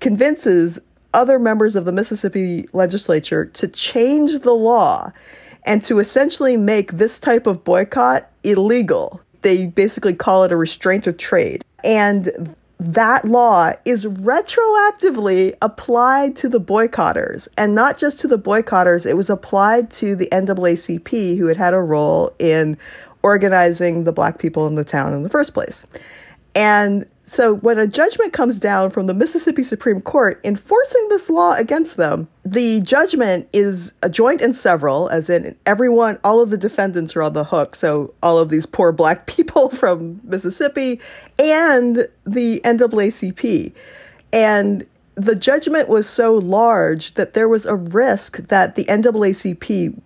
[0.00, 0.78] convinces
[1.12, 5.12] other members of the Mississippi legislature to change the law
[5.64, 9.20] and to essentially make this type of boycott illegal.
[9.42, 11.64] They basically call it a restraint of trade.
[11.82, 17.46] And that law is retroactively applied to the boycotters.
[17.58, 21.74] And not just to the boycotters, it was applied to the NAACP, who had had
[21.74, 22.78] a role in
[23.22, 25.84] organizing the black people in the town in the first place.
[26.54, 31.54] And so when a judgment comes down from the Mississippi Supreme Court enforcing this law
[31.54, 36.58] against them, the judgment is a joint and several, as in everyone, all of the
[36.58, 37.76] defendants are on the hook.
[37.76, 41.00] So all of these poor black people from Mississippi
[41.38, 43.72] and the NAACP.
[44.32, 44.84] And
[45.14, 50.00] the judgment was so large that there was a risk that the NAACP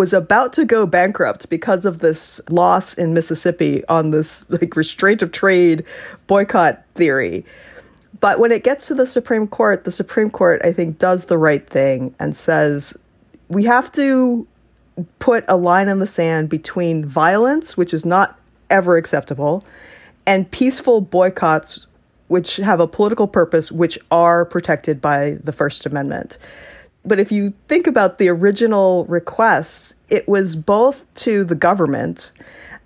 [0.00, 5.20] was about to go bankrupt because of this loss in Mississippi on this like restraint
[5.20, 5.84] of trade
[6.26, 7.44] boycott theory.
[8.18, 11.36] But when it gets to the Supreme Court, the Supreme Court, I think, does the
[11.36, 12.96] right thing and says
[13.48, 14.46] we have to
[15.18, 18.38] put a line in the sand between violence, which is not
[18.70, 19.66] ever acceptable,
[20.24, 21.86] and peaceful boycotts,
[22.28, 26.38] which have a political purpose, which are protected by the First Amendment.
[27.04, 32.32] But if you think about the original requests, it was both to the government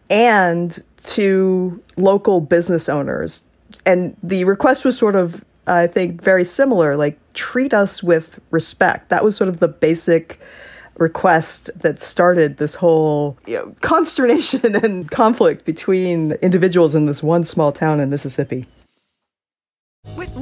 [0.09, 3.45] and to local business owners.
[3.85, 9.09] And the request was sort of, I think, very similar like, treat us with respect.
[9.09, 10.41] That was sort of the basic
[10.97, 17.43] request that started this whole you know, consternation and conflict between individuals in this one
[17.43, 18.67] small town in Mississippi.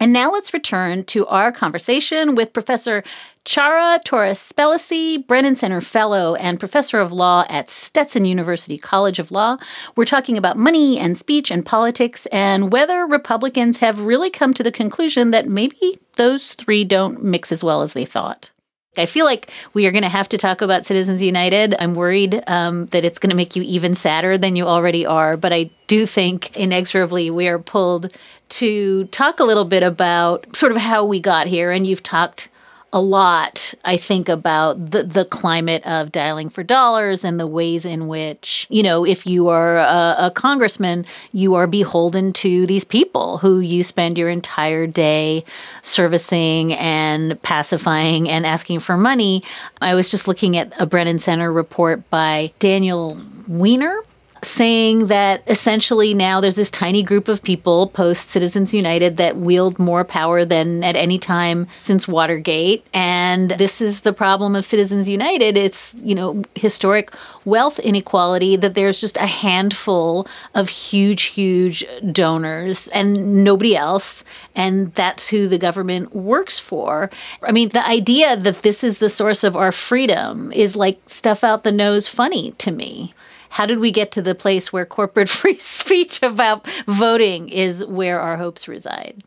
[0.00, 3.02] And now let's return to our conversation with Professor
[3.44, 9.30] Ciara Torres Spelliscy, Brennan Center Fellow and Professor of Law at Stetson University College of
[9.30, 9.56] Law.
[9.96, 14.62] We're talking about money and speech and politics and whether Republicans have really come to
[14.62, 18.50] the conclusion that maybe those three don't mix as well as they thought.
[18.98, 21.74] I feel like we are going to have to talk about Citizens United.
[21.78, 25.36] I'm worried um, that it's going to make you even sadder than you already are.
[25.36, 28.12] But I do think inexorably we are pulled
[28.50, 31.70] to talk a little bit about sort of how we got here.
[31.70, 32.48] And you've talked
[32.92, 37.84] a lot, I think, about the, the climate of dialing for dollars and the ways
[37.84, 42.84] in which, you know, if you are a, a, congressman, you are beholden to these
[42.84, 45.44] people who you spend your entire day
[45.82, 49.44] servicing and pacifying and asking for money.
[49.82, 54.02] I was just looking at a Brennan Center report by Daniel Weiner
[54.42, 59.78] saying that essentially now there's this tiny group of people post Citizens United that wield
[59.78, 62.86] more power than at any time since Watergate.
[62.94, 65.56] And this is the problem of Citizens United.
[65.56, 67.12] It's, you know, historic
[67.44, 74.24] wealth inequality that there's just a handful of huge, huge donors and nobody else.
[74.54, 77.10] And that's who the government works for.
[77.42, 81.42] I mean, the idea that this is the source of our freedom is like stuff
[81.42, 83.14] out the nose funny to me
[83.50, 88.20] how did we get to the place where corporate free speech about voting is where
[88.20, 89.22] our hopes reside?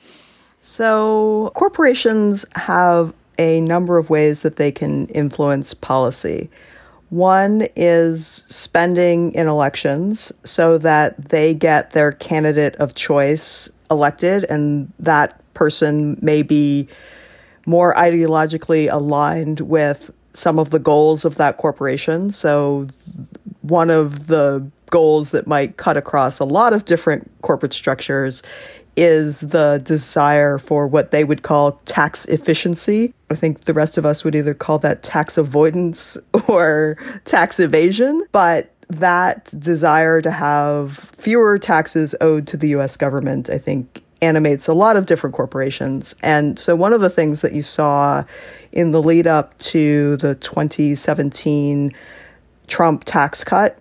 [0.59, 6.49] So, corporations have a number of ways that they can influence policy.
[7.09, 14.93] One is spending in elections so that they get their candidate of choice elected, and
[14.99, 16.87] that person may be
[17.65, 22.29] more ideologically aligned with some of the goals of that corporation.
[22.29, 22.87] So
[23.61, 28.43] one of the goals that might cut across a lot of different corporate structures
[28.97, 33.13] is the desire for what they would call tax efficiency.
[33.29, 36.17] I think the rest of us would either call that tax avoidance
[36.47, 43.49] or tax evasion, but that desire to have fewer taxes owed to the US government,
[43.49, 46.13] I think, animates a lot of different corporations.
[46.21, 48.23] And so, one of the things that you saw
[48.71, 51.93] in the lead up to the 2017
[52.67, 53.79] Trump tax cut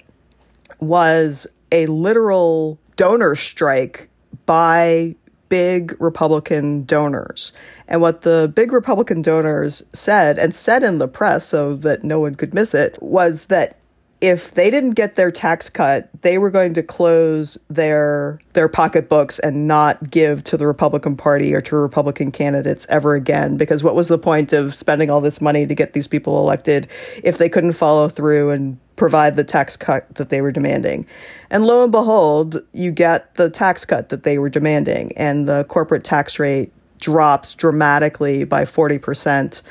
[0.81, 4.09] was a literal donor strike
[4.47, 5.15] by
[5.49, 7.53] big Republican donors.
[7.89, 12.21] And what the big Republican donors said, and said in the press so that no
[12.21, 13.80] one could miss it, was that
[14.21, 19.39] if they didn't get their tax cut, they were going to close their their pocketbooks
[19.39, 23.57] and not give to the Republican Party or to Republican candidates ever again.
[23.57, 26.87] Because what was the point of spending all this money to get these people elected
[27.25, 31.07] if they couldn't follow through and provide the tax cut that they were demanding?
[31.49, 35.65] And lo and behold, you get the tax cut that they were demanding, and the
[35.65, 39.63] corporate tax rate drops dramatically by 40%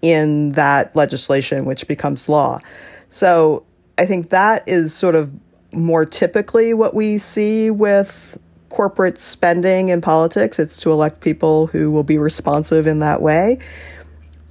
[0.00, 2.60] in that legislation, which becomes law.
[3.08, 3.64] So
[3.98, 5.32] I think that is sort of
[5.72, 8.38] more typically what we see with
[8.68, 10.58] corporate spending in politics.
[10.58, 13.58] It's to elect people who will be responsive in that way.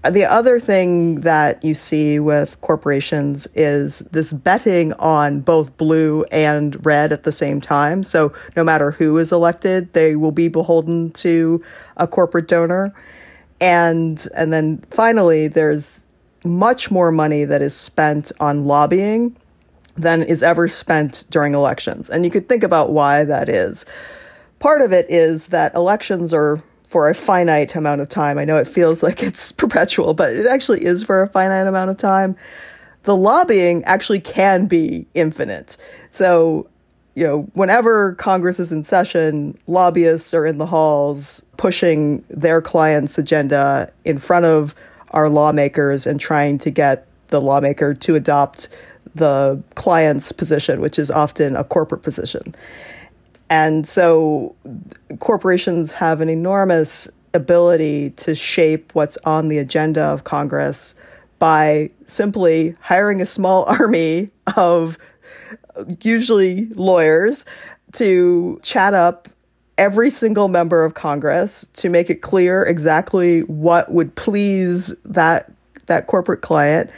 [0.09, 6.85] The other thing that you see with corporations is this betting on both blue and
[6.85, 8.03] red at the same time.
[8.03, 11.63] So no matter who is elected, they will be beholden to
[11.97, 12.93] a corporate donor.
[13.59, 16.05] And and then finally there's
[16.47, 19.35] much more money that is spent on lobbying
[19.97, 22.09] than is ever spent during elections.
[22.09, 23.85] And you could think about why that is.
[24.59, 28.37] Part of it is that elections are for a finite amount of time.
[28.37, 31.91] I know it feels like it's perpetual, but it actually is for a finite amount
[31.91, 32.35] of time.
[33.03, 35.77] The lobbying actually can be infinite.
[36.09, 36.69] So,
[37.15, 43.17] you know, whenever Congress is in session, lobbyists are in the halls pushing their client's
[43.17, 44.75] agenda in front of
[45.11, 48.67] our lawmakers and trying to get the lawmaker to adopt
[49.15, 52.55] the client's position, which is often a corporate position.
[53.49, 54.55] And so
[55.19, 60.95] corporations have an enormous ability to shape what's on the agenda of Congress
[61.39, 64.97] by simply hiring a small army of
[66.01, 67.45] usually lawyers
[67.93, 69.29] to chat up
[69.77, 75.51] every single member of Congress to make it clear exactly what would please that
[75.85, 76.89] that corporate client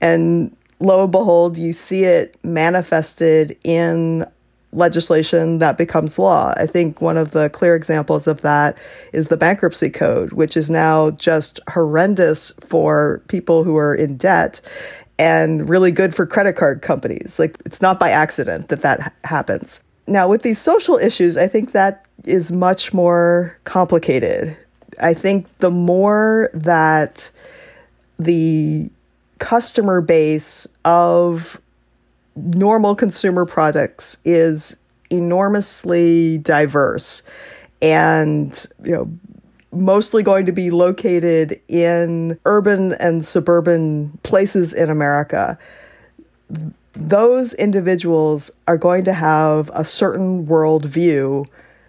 [0.00, 4.26] and lo and behold you see it manifested in
[4.74, 6.52] legislation that becomes law.
[6.56, 8.76] I think one of the clear examples of that
[9.12, 14.60] is the bankruptcy code, which is now just horrendous for people who are in debt
[15.18, 17.38] and really good for credit card companies.
[17.38, 19.80] Like it's not by accident that that happens.
[20.06, 24.56] Now, with these social issues, I think that is much more complicated.
[25.00, 27.30] I think the more that
[28.18, 28.90] the
[29.38, 31.60] customer base of
[32.36, 34.76] normal consumer products is
[35.10, 37.22] enormously diverse
[37.82, 39.10] and you know
[39.70, 45.58] mostly going to be located in urban and suburban places in America
[46.94, 51.46] those individuals are going to have a certain worldview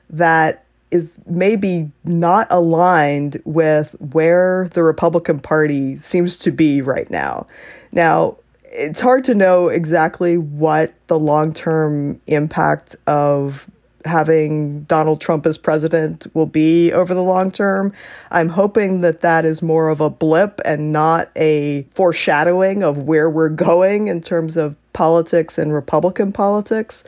[0.10, 7.46] that is maybe not aligned with where the Republican Party seems to be right now.
[7.92, 13.70] Now, it's hard to know exactly what the long term impact of
[14.06, 17.92] having Donald Trump as president will be over the long term.
[18.32, 23.30] I'm hoping that that is more of a blip and not a foreshadowing of where
[23.30, 27.04] we're going in terms of politics and Republican politics.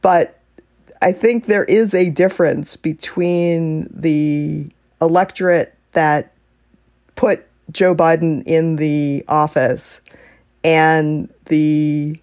[0.00, 0.38] But
[1.02, 4.66] I think there is a difference between the
[5.02, 6.32] electorate that
[7.16, 10.00] put Joe Biden in the office
[10.62, 12.18] and the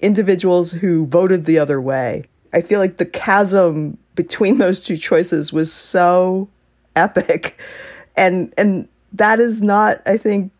[0.00, 2.24] individuals who voted the other way.
[2.52, 6.48] I feel like the chasm between those two choices was so
[6.94, 7.58] epic.
[8.16, 10.50] And and that is not, I think,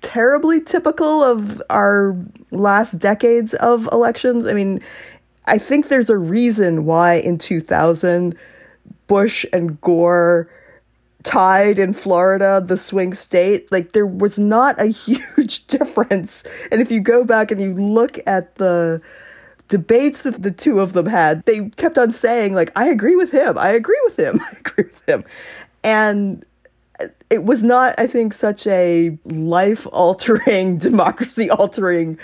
[0.00, 2.16] terribly typical of our
[2.50, 4.46] last decades of elections.
[4.46, 4.80] I mean,
[5.46, 8.36] I think there's a reason why in 2000
[9.06, 10.48] Bush and Gore
[11.22, 13.70] tied in Florida, the swing state.
[13.72, 16.44] Like there was not a huge difference.
[16.70, 19.02] And if you go back and you look at the
[19.68, 23.30] debates that the two of them had, they kept on saying like I agree with
[23.30, 23.58] him.
[23.58, 24.40] I agree with him.
[24.52, 25.24] I agree with him.
[25.82, 26.44] And
[27.28, 32.18] it was not I think such a life altering, democracy altering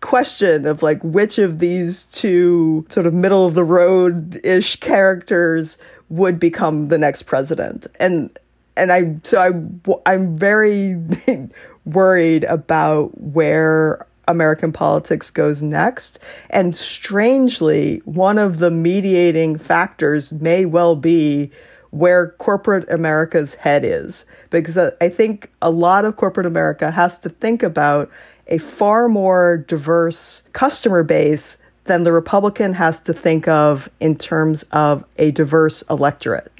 [0.00, 5.76] question of like which of these two sort of middle of the road ish characters
[6.08, 7.86] would become the next president.
[7.98, 8.36] And
[8.76, 10.96] and I so I I'm very
[11.84, 16.18] worried about where American politics goes next.
[16.50, 21.50] And strangely, one of the mediating factors may well be
[21.90, 24.26] where corporate America's head is.
[24.50, 28.10] Because uh, I think a lot of corporate America has to think about
[28.46, 34.62] a far more diverse customer base than the Republican has to think of in terms
[34.72, 36.52] of a diverse electorate.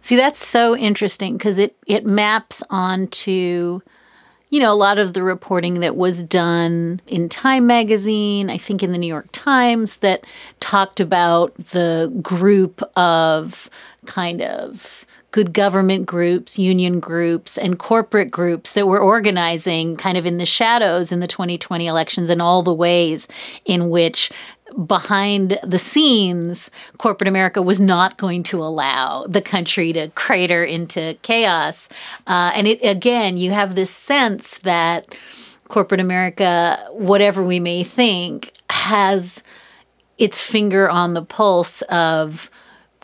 [0.00, 3.80] See, that's so interesting because it, it maps onto,
[4.54, 8.84] you know, a lot of the reporting that was done in Time magazine, I think
[8.84, 10.24] in the New York Times, that
[10.60, 13.68] talked about the group of
[14.06, 20.24] kind of good government groups, union groups, and corporate groups that were organizing kind of
[20.24, 23.26] in the shadows in the 2020 elections and all the ways
[23.64, 24.30] in which
[24.86, 31.16] behind the scenes, corporate America was not going to allow the country to crater into
[31.22, 31.88] chaos.
[32.26, 35.14] Uh, and it again, you have this sense that
[35.68, 39.42] corporate America, whatever we may think, has
[40.18, 42.50] its finger on the pulse of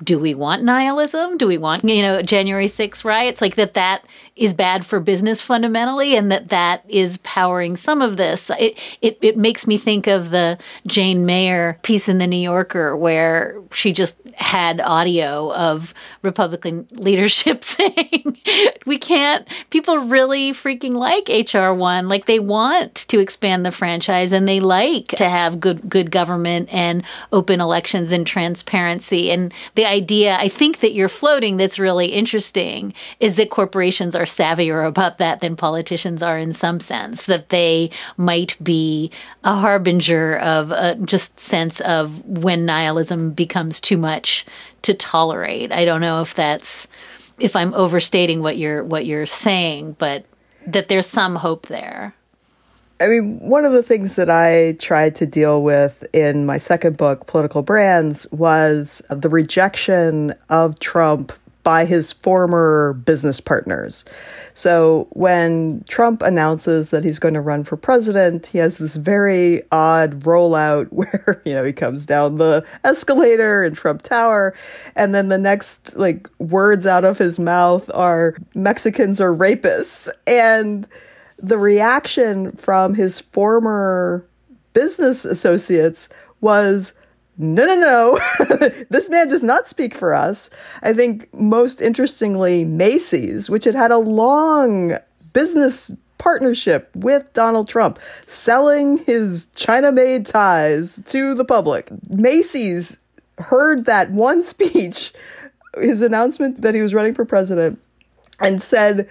[0.03, 1.37] do we want nihilism?
[1.37, 3.41] Do we want, you know, January 6th riots?
[3.41, 4.05] Like that that
[4.37, 8.51] is bad for business fundamentally and that that is powering some of this.
[8.59, 12.97] It, it, it makes me think of the Jane Mayer piece in the New Yorker
[12.97, 15.93] where she just had audio of
[16.23, 18.39] Republican leadership saying,
[18.87, 22.09] we can't, people really freaking like HR1.
[22.09, 26.73] Like they want to expand the franchise and they like to have good, good government
[26.73, 29.31] and open elections and transparency.
[29.31, 34.23] And the idea I think that you're floating that's really interesting is that corporations are
[34.23, 39.11] savvier about that than politicians are in some sense, that they might be
[39.45, 44.47] a harbinger of a just sense of when nihilism becomes too much
[44.83, 45.73] to tolerate.
[45.73, 46.87] I don't know if that's
[47.39, 50.25] if I'm overstating what you're what you're saying, but
[50.67, 52.15] that there's some hope there.
[53.01, 56.99] I mean, one of the things that I tried to deal with in my second
[56.99, 61.33] book, Political Brands, was the rejection of Trump
[61.63, 64.05] by his former business partners.
[64.53, 69.63] So when Trump announces that he's going to run for president, he has this very
[69.73, 74.55] odd rollout where, you know, he comes down the escalator in Trump Tower
[74.95, 80.87] and then the next like words out of his mouth are Mexicans are rapists and
[81.43, 84.25] the reaction from his former
[84.73, 86.09] business associates
[86.41, 86.95] was
[87.39, 90.51] no, no, no, this man does not speak for us.
[90.83, 94.99] I think most interestingly, Macy's, which had had a long
[95.33, 101.89] business partnership with Donald Trump, selling his China made ties to the public.
[102.11, 102.99] Macy's
[103.39, 105.15] heard that one speech,
[105.77, 107.81] his announcement that he was running for president,
[108.39, 109.09] and said,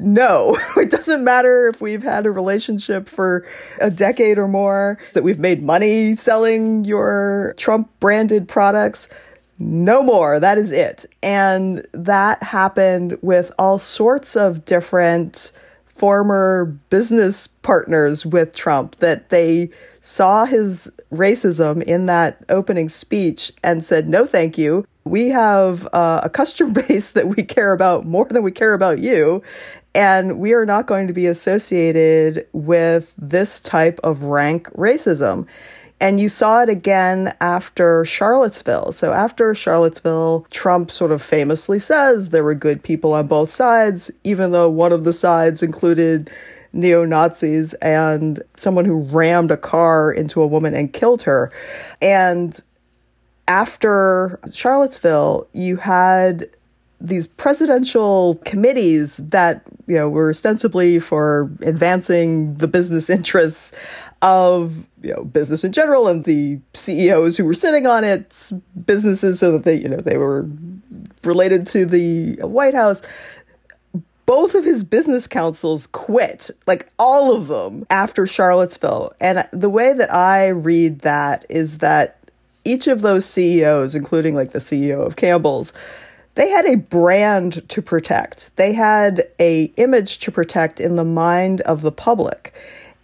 [0.00, 3.46] no, it doesn't matter if we've had a relationship for
[3.80, 9.08] a decade or more, that we've made money selling your Trump branded products.
[9.58, 10.40] No more.
[10.40, 11.04] That is it.
[11.22, 15.52] And that happened with all sorts of different
[16.00, 19.68] former business partners with Trump that they
[20.00, 24.86] saw his racism in that opening speech and said, no, thank you.
[25.04, 29.00] We have uh, a customer base that we care about more than we care about
[29.00, 29.42] you.
[29.94, 35.46] And we are not going to be associated with this type of rank racism.
[36.00, 38.92] And you saw it again after Charlottesville.
[38.92, 44.10] So, after Charlottesville, Trump sort of famously says there were good people on both sides,
[44.24, 46.30] even though one of the sides included
[46.72, 51.52] neo Nazis and someone who rammed a car into a woman and killed her.
[52.00, 52.58] And
[53.48, 56.48] after Charlottesville, you had
[57.00, 63.72] these presidential committees that you know were ostensibly for advancing the business interests
[64.22, 68.52] of you know business in general and the CEOs who were sitting on its
[68.84, 70.46] businesses so that they you know they were
[71.24, 73.02] related to the White House
[74.26, 79.12] both of his business councils quit, like all of them, after Charlottesville.
[79.18, 82.16] And the way that I read that is that
[82.64, 85.72] each of those CEOs, including like the CEO of Campbell's,
[86.34, 88.56] they had a brand to protect.
[88.56, 92.54] They had a image to protect in the mind of the public.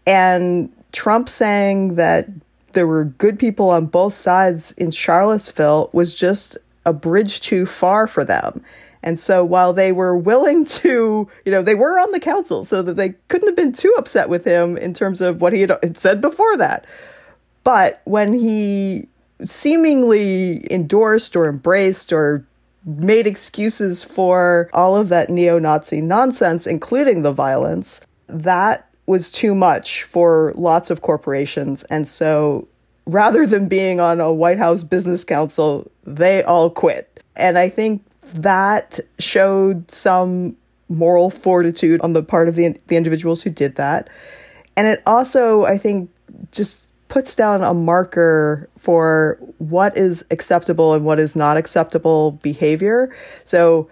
[0.07, 2.29] And Trump saying that
[2.72, 8.07] there were good people on both sides in Charlottesville was just a bridge too far
[8.07, 8.62] for them.
[9.03, 12.83] And so while they were willing to, you know, they were on the council so
[12.83, 15.97] that they couldn't have been too upset with him in terms of what he had
[15.97, 16.87] said before that.
[17.64, 19.09] But when he
[19.45, 22.45] seemingly endorsed or embraced or
[22.87, 29.55] made excuses for all of that neo Nazi nonsense, including the violence, that was too
[29.55, 31.82] much for lots of corporations.
[31.84, 32.68] And so
[33.07, 37.22] rather than being on a White House business council, they all quit.
[37.34, 40.57] And I think that showed some
[40.89, 44.09] moral fortitude on the part of the, the individuals who did that.
[44.76, 46.11] And it also, I think,
[46.53, 53.14] just puts down a marker for what is acceptable and what is not acceptable behavior.
[53.44, 53.88] So,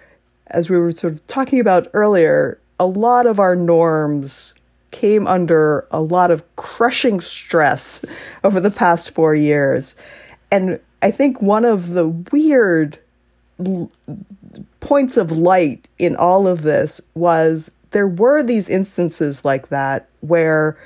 [0.48, 4.54] as we were sort of talking about earlier, a lot of our norms
[4.90, 8.04] came under a lot of crushing stress
[8.44, 9.96] over the past four years.
[10.50, 12.98] And I think one of the weird
[13.64, 13.90] l-
[14.80, 20.76] points of light in all of this was there were these instances like that where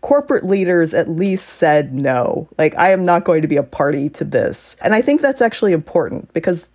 [0.00, 2.48] corporate leaders at least said no.
[2.58, 4.76] Like, I am not going to be a party to this.
[4.80, 6.68] And I think that's actually important because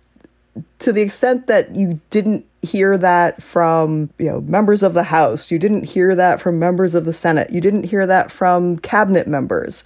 [0.78, 5.50] to the extent that you didn't hear that from you know members of the house
[5.50, 9.28] you didn't hear that from members of the senate you didn't hear that from cabinet
[9.28, 9.84] members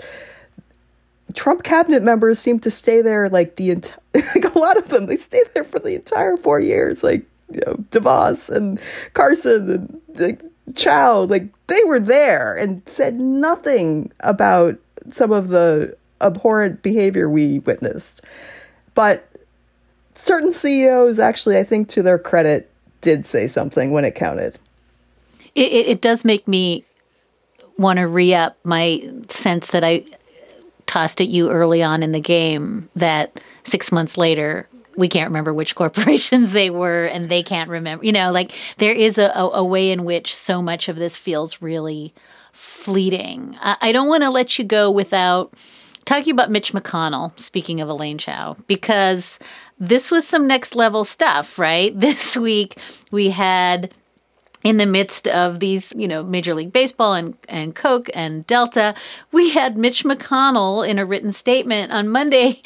[1.35, 5.07] trump cabinet members seem to stay there like the entire like a lot of them
[5.07, 7.23] they stay there for the entire four years like
[7.53, 8.81] you know devos and
[9.13, 10.41] carson and like
[10.75, 14.79] Chao, like they were there and said nothing about
[15.11, 18.23] some of the abhorrent behavior we witnessed.
[18.95, 19.29] But
[20.15, 24.59] certain CEOs, actually, I think to their credit, did say something when it counted.
[25.55, 26.85] It, it, it does make me
[27.79, 30.05] want to re up my sense that I
[30.87, 34.69] tossed at you early on in the game that six months later,
[35.01, 38.93] we can't remember which corporations they were and they can't remember you know like there
[38.93, 42.15] is a, a, a way in which so much of this feels really
[42.53, 43.57] fleeting.
[43.61, 45.55] I, I don't want to let you go without
[46.05, 49.39] talking about mitch mcconnell speaking of elaine chao because
[49.79, 51.99] this was some next level stuff right?
[52.01, 52.77] This week
[53.11, 53.95] we had
[54.63, 58.95] in the midst of these, you know, Major League Baseball and, and Coke and Delta,
[59.33, 62.61] we had Mitch McConnell in a written statement on Monday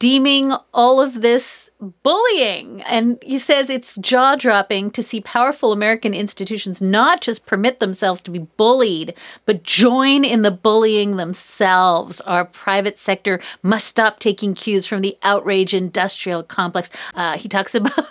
[0.00, 1.70] deeming all of this
[2.02, 2.82] bullying.
[2.82, 8.22] And he says it's jaw dropping to see powerful American institutions not just permit themselves
[8.24, 9.14] to be bullied,
[9.46, 12.20] but join in the bullying themselves.
[12.22, 16.90] Our private sector must stop taking cues from the outrage industrial complex.
[17.14, 18.06] Uh, he talks about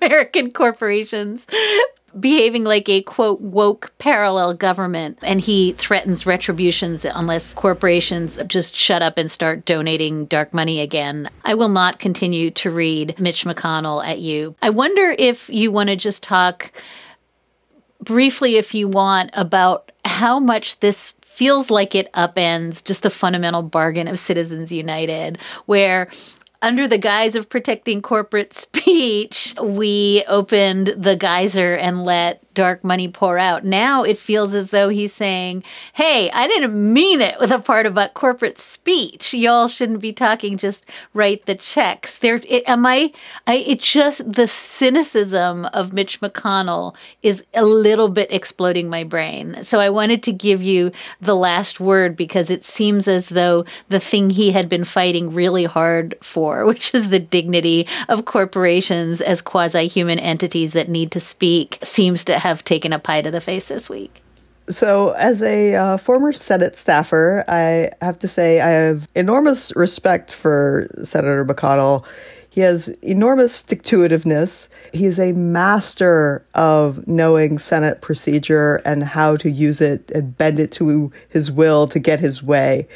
[0.00, 1.46] American corporations
[2.18, 9.02] behaving like a quote woke parallel government and he threatens retributions unless corporations just shut
[9.02, 11.28] up and start donating dark money again.
[11.44, 14.54] I will not continue to read Mitch McConnell at you.
[14.62, 16.72] I wonder if you want to just talk
[18.00, 23.62] briefly if you want about how much this feels like it upends just the fundamental
[23.62, 26.08] bargain of Citizens United where
[26.66, 33.06] under the guise of protecting corporate speech, we opened the geyser and let dark money
[33.06, 33.64] pour out.
[33.64, 37.86] Now it feels as though he's saying, hey, I didn't mean it with a part
[37.86, 39.34] about corporate speech.
[39.34, 42.18] Y'all shouldn't be talking, just write the checks.
[42.18, 43.12] There, it, am I,
[43.46, 49.62] I, it just, the cynicism of Mitch McConnell is a little bit exploding my brain.
[49.62, 50.90] So I wanted to give you
[51.20, 55.64] the last word because it seems as though the thing he had been fighting really
[55.64, 61.20] hard for, which is the dignity of corporations as quasi human entities that need to
[61.20, 64.22] speak, seems to have taken a pie to the face this week?
[64.68, 70.32] So, as a uh, former Senate staffer, I have to say I have enormous respect
[70.32, 72.04] for Senator McConnell.
[72.50, 74.68] He has enormous stick to itiveness.
[74.92, 80.58] He is a master of knowing Senate procedure and how to use it and bend
[80.58, 82.88] it to his will to get his way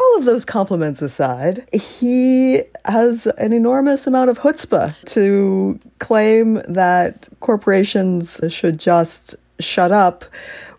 [0.00, 7.28] all of those compliments aside, he has an enormous amount of chutzpah to claim that
[7.40, 10.24] corporations should just shut up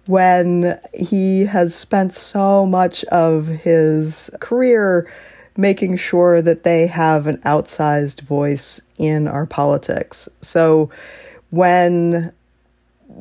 [0.07, 5.11] when he has spent so much of his career
[5.55, 10.27] making sure that they have an outsized voice in our politics.
[10.41, 10.89] So
[11.51, 12.31] when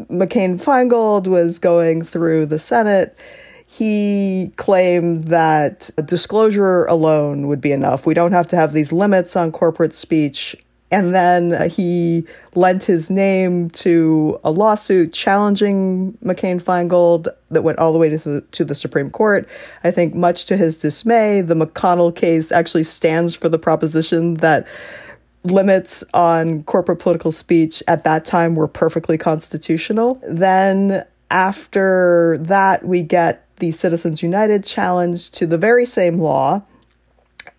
[0.09, 3.19] McCain Feingold was going through the Senate,
[3.73, 8.05] he claimed that disclosure alone would be enough.
[8.05, 10.57] We don't have to have these limits on corporate speech.
[10.91, 17.93] And then he lent his name to a lawsuit challenging McCain Feingold that went all
[17.93, 19.49] the way to the, to the Supreme Court.
[19.85, 24.67] I think, much to his dismay, the McConnell case actually stands for the proposition that
[25.45, 30.21] limits on corporate political speech at that time were perfectly constitutional.
[30.27, 36.63] Then after that, we get the Citizens United challenge to the very same law.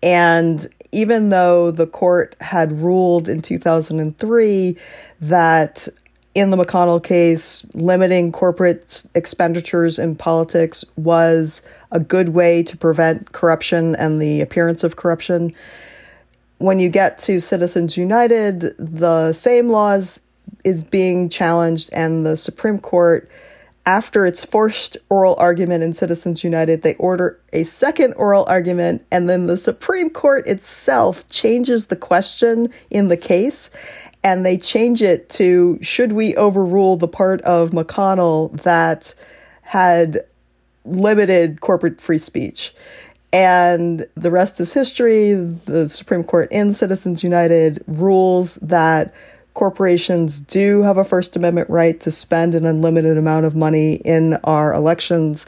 [0.02, 4.76] And even though the court had ruled in 2003
[5.22, 5.88] that
[6.34, 13.32] in the McConnell case, limiting corporate expenditures in politics was a good way to prevent
[13.32, 15.54] corruption and the appearance of corruption.
[16.58, 20.20] When you get to Citizens United, the same laws
[20.64, 23.28] is being challenged, and the Supreme Court
[23.84, 29.28] after its first oral argument in Citizens United, they order a second oral argument, and
[29.28, 33.70] then the Supreme Court itself changes the question in the case,
[34.22, 39.14] and they change it to should we overrule the part of McConnell that
[39.62, 40.24] had
[40.84, 42.72] limited corporate free speech?
[43.32, 45.32] And the rest is history.
[45.32, 49.14] The Supreme Court in Citizens United rules that
[49.54, 54.34] corporations do have a First Amendment right to spend an unlimited amount of money in
[54.44, 55.46] our elections.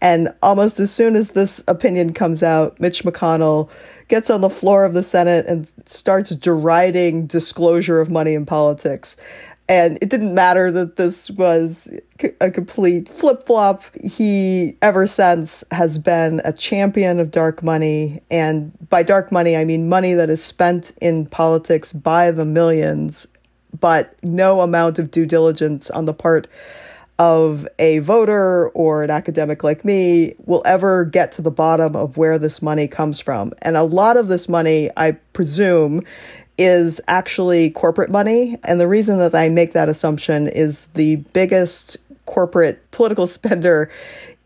[0.00, 3.70] And almost as soon as this opinion comes out, Mitch McConnell
[4.08, 9.16] gets on the floor of the Senate and starts deriding disclosure of money in politics.
[9.66, 11.90] And it didn't matter that this was
[12.40, 13.82] a complete flip flop.
[14.02, 18.20] He, ever since, has been a champion of dark money.
[18.30, 23.26] And by dark money, I mean money that is spent in politics by the millions
[23.78, 26.46] but no amount of due diligence on the part
[27.18, 32.16] of a voter or an academic like me will ever get to the bottom of
[32.16, 33.52] where this money comes from.
[33.62, 36.02] And a lot of this money, I presume,
[36.58, 38.56] is actually corporate money.
[38.64, 41.96] And the reason that I make that assumption is the biggest
[42.26, 43.90] corporate political spender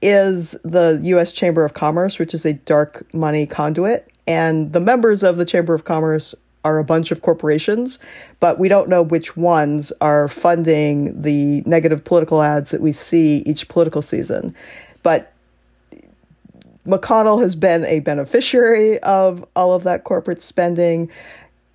[0.00, 4.08] is the US Chamber of Commerce, which is a dark money conduit.
[4.26, 6.34] And the members of the Chamber of Commerce
[6.64, 7.98] are a bunch of corporations,
[8.40, 13.38] but we don't know which ones are funding the negative political ads that we see
[13.46, 14.54] each political season.
[15.02, 15.32] But
[16.86, 21.10] McConnell has been a beneficiary of all of that corporate spending.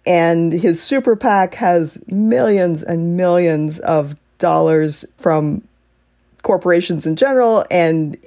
[0.06, 5.66] And his super PAC has millions and millions of dollars from
[6.42, 8.18] corporations in general and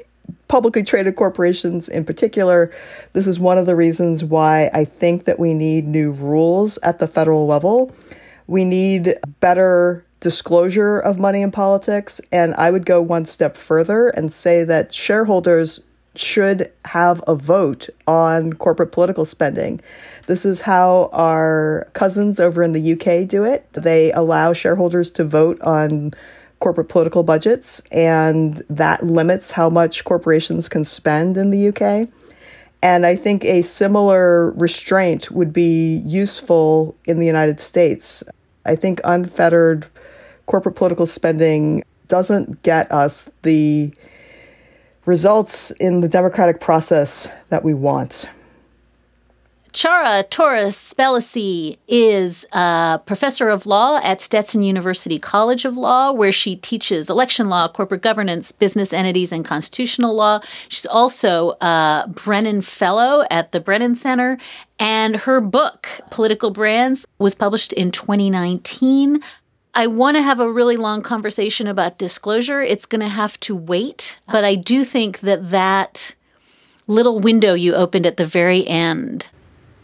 [0.49, 2.72] publicly traded corporations in particular.
[3.12, 6.99] This is one of the reasons why I think that we need new rules at
[6.99, 7.93] the federal level.
[8.47, 12.20] We need better disclosure of money in politics.
[12.33, 15.81] And I would go one step further and say that shareholders
[16.14, 19.81] should have a vote on corporate political spending.
[20.27, 23.70] This is how our cousins over in the UK do it.
[23.72, 26.14] They allow shareholders to vote on
[26.59, 32.09] corporate political budgets, and that limits how much corporations can spend in the UK.
[32.83, 38.23] And I think a similar restraint would be useful in the United States.
[38.65, 39.87] I think unfettered
[40.47, 43.93] corporate political spending doesn't get us the
[45.05, 48.29] results in the democratic process that we want.
[49.77, 56.33] Ciara Torres Spelliscy is a professor of law at Stetson University College of Law, where
[56.33, 60.41] she teaches election law, corporate governance, business entities, and constitutional law.
[60.70, 64.39] She's also a Brennan Fellow at the Brennan Center.
[64.79, 69.22] And her book, Political Brands, was published in 2019.
[69.74, 72.62] I want to have a really long conversation about disclosure.
[72.62, 74.18] It's going to have to wait.
[74.33, 76.14] But I do think that that
[76.87, 79.29] little window you opened at the very end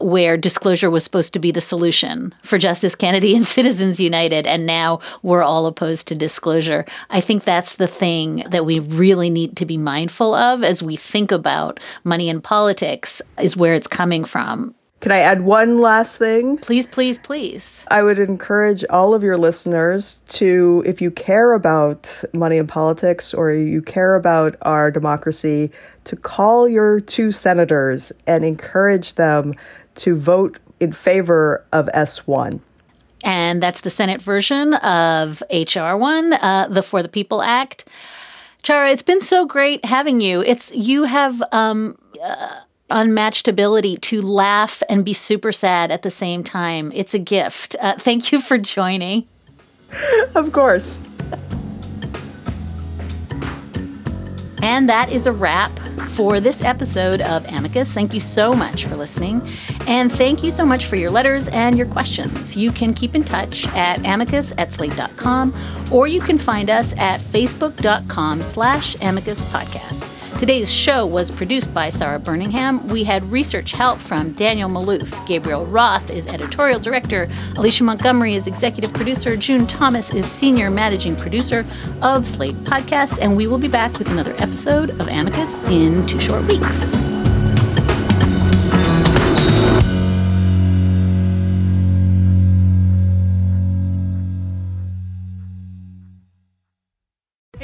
[0.03, 4.67] where disclosure was supposed to be the solution for Justice Kennedy and Citizens United, and
[4.67, 6.85] now we're all opposed to disclosure.
[7.11, 10.97] I think that's the thing that we really need to be mindful of as we
[10.97, 14.75] think about money in politics, is where it's coming from.
[15.03, 16.59] Can I add one last thing?
[16.59, 17.85] Please, please, please.
[17.89, 23.35] I would encourage all of your listeners to, if you care about money in politics
[23.35, 25.73] or you care about our democracy,
[26.05, 29.55] to call your two senators and encourage them
[29.97, 32.61] to vote in favor of S1.
[33.25, 37.85] And that's the Senate version of HR1, uh, the For the People Act.
[38.63, 40.41] Ciara, it's been so great having you.
[40.43, 46.11] It's you have um, uh, unmatched ability to laugh and be super sad at the
[46.11, 46.93] same time.
[46.95, 47.75] It's a gift.
[47.81, 49.27] Uh, thank you for joining.
[50.35, 51.01] Of course.
[54.63, 55.77] And that is a wrap
[56.11, 57.93] for this episode of Amicus.
[57.93, 59.47] Thank you so much for listening.
[59.87, 62.57] And thank you so much for your letters and your questions.
[62.57, 65.55] You can keep in touch at amicus at slate.com
[65.93, 70.12] or you can find us at facebook.com slash amicus podcast.
[70.39, 72.85] Today's show was produced by Sara Burningham.
[72.87, 75.25] We had research help from Daniel Maloof.
[75.27, 77.29] Gabriel Roth is editorial director.
[77.57, 79.37] Alicia Montgomery is executive producer.
[79.37, 81.65] June Thomas is senior managing producer
[82.03, 83.19] of Slate Podcast.
[83.21, 87.12] And we will be back with another episode of Amicus in two short weeks.